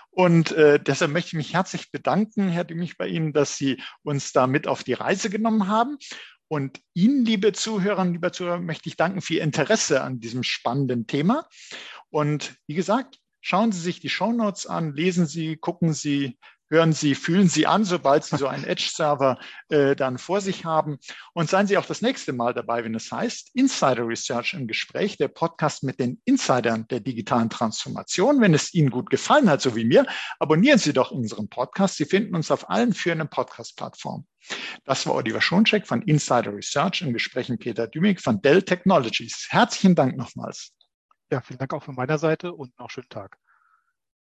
Und 0.10 0.52
äh, 0.52 0.80
deshalb 0.80 1.12
möchte 1.12 1.30
ich 1.30 1.34
mich 1.34 1.54
herzlich 1.54 1.92
bedanken, 1.92 2.50
Herr 2.50 2.64
Dimmich, 2.64 2.98
bei 2.98 3.08
Ihnen, 3.08 3.34
dass 3.34 3.58
Sie 3.58 3.82
uns 4.04 4.34
da 4.34 4.48
mit 4.48 4.68
auf 4.68 4.84
die 4.84 4.94
Reise 4.94 5.30
genommen 5.30 5.68
haben. 5.68 5.98
Und 6.48 6.82
Ihnen, 6.94 7.24
liebe 7.24 7.54
Zuhörerinnen, 7.54 8.14
lieber 8.14 8.34
Zuhörer, 8.34 8.60
möchte 8.60 8.90
ich 8.90 8.98
danken 8.98 9.22
für 9.22 9.36
Ihr 9.36 9.44
Interesse 9.44 10.02
an 10.02 10.20
diesem 10.20 10.44
spannenden 10.44 11.08
Thema. 11.08 11.48
Und 12.10 12.56
wie 12.68 12.76
gesagt, 12.76 13.20
schauen 13.40 13.72
Sie 13.72 13.80
sich 13.80 14.02
die 14.02 14.10
Shownotes 14.10 14.68
an, 14.68 14.94
lesen 14.94 15.26
Sie, 15.26 15.56
gucken 15.56 15.94
Sie, 15.94 16.38
hören 16.72 16.94
Sie, 16.94 17.14
fühlen 17.14 17.50
Sie 17.50 17.68
an, 17.68 17.84
sobald 17.84 18.24
Sie 18.24 18.38
so 18.38 18.48
einen 18.48 18.64
Edge-Server 18.64 19.38
äh, 19.70 19.96
dann 19.96 20.18
vor 20.18 20.42
sich 20.42 20.66
haben. 20.66 20.98
Und 21.34 21.50
seien 21.50 21.68
Sie 21.68 21.78
auch 21.78 21.86
das 21.86 22.02
nächste 22.02 22.34
Mal 22.34 22.54
dabei, 22.54 22.84
wenn 22.84 22.96
es 22.96 23.12
heißt 23.12 23.52
Insider 23.54 24.08
Research 24.08 24.54
im 24.54 24.68
Gespräch, 24.68 25.18
der 25.18 25.28
Podcast 25.28 25.84
mit 25.84 26.00
den 26.00 26.22
Insidern 26.26 26.88
der 26.88 27.02
digitalen 27.02 27.50
Transformation. 27.50 28.42
Wenn 28.42 28.54
es 28.54 28.74
Ihnen 28.74 28.90
gut 28.90 29.10
gefallen 29.10 29.50
hat, 29.50 29.62
so 29.62 29.76
wie 29.76 29.86
mir, 29.86 30.06
abonnieren 30.40 30.80
Sie 30.80 30.94
doch 30.94 31.12
unseren 31.12 31.50
Podcast. 31.50 31.98
Sie 31.98 32.06
finden 32.06 32.36
uns 32.36 32.50
auf 32.50 32.70
allen 32.70 32.94
führenden 32.94 33.30
Podcast-Plattformen. 33.30 34.26
Das 34.86 35.06
war 35.06 35.16
Oliver 35.16 35.42
Schoncheck 35.42 35.86
von 35.86 36.02
Insider 36.04 36.56
Research 36.56 37.02
im 37.02 37.14
Gespräch 37.14 37.50
mit 37.50 37.60
Peter 37.60 37.88
Dümig 37.88 38.22
von 38.22 38.42
Dell 38.42 38.64
Technologies. 38.64 39.48
Herzlichen 39.50 39.94
Dank 39.94 40.18
nochmals. 40.18 40.72
Ja, 41.32 41.42
vielen 41.42 41.60
Dank 41.60 41.74
auch 41.74 41.84
von 41.84 41.96
meiner 41.96 42.18
Seite 42.18 42.54
und 42.54 42.78
noch 42.80 42.90
schönen 42.90 43.10
Tag. 43.10 43.38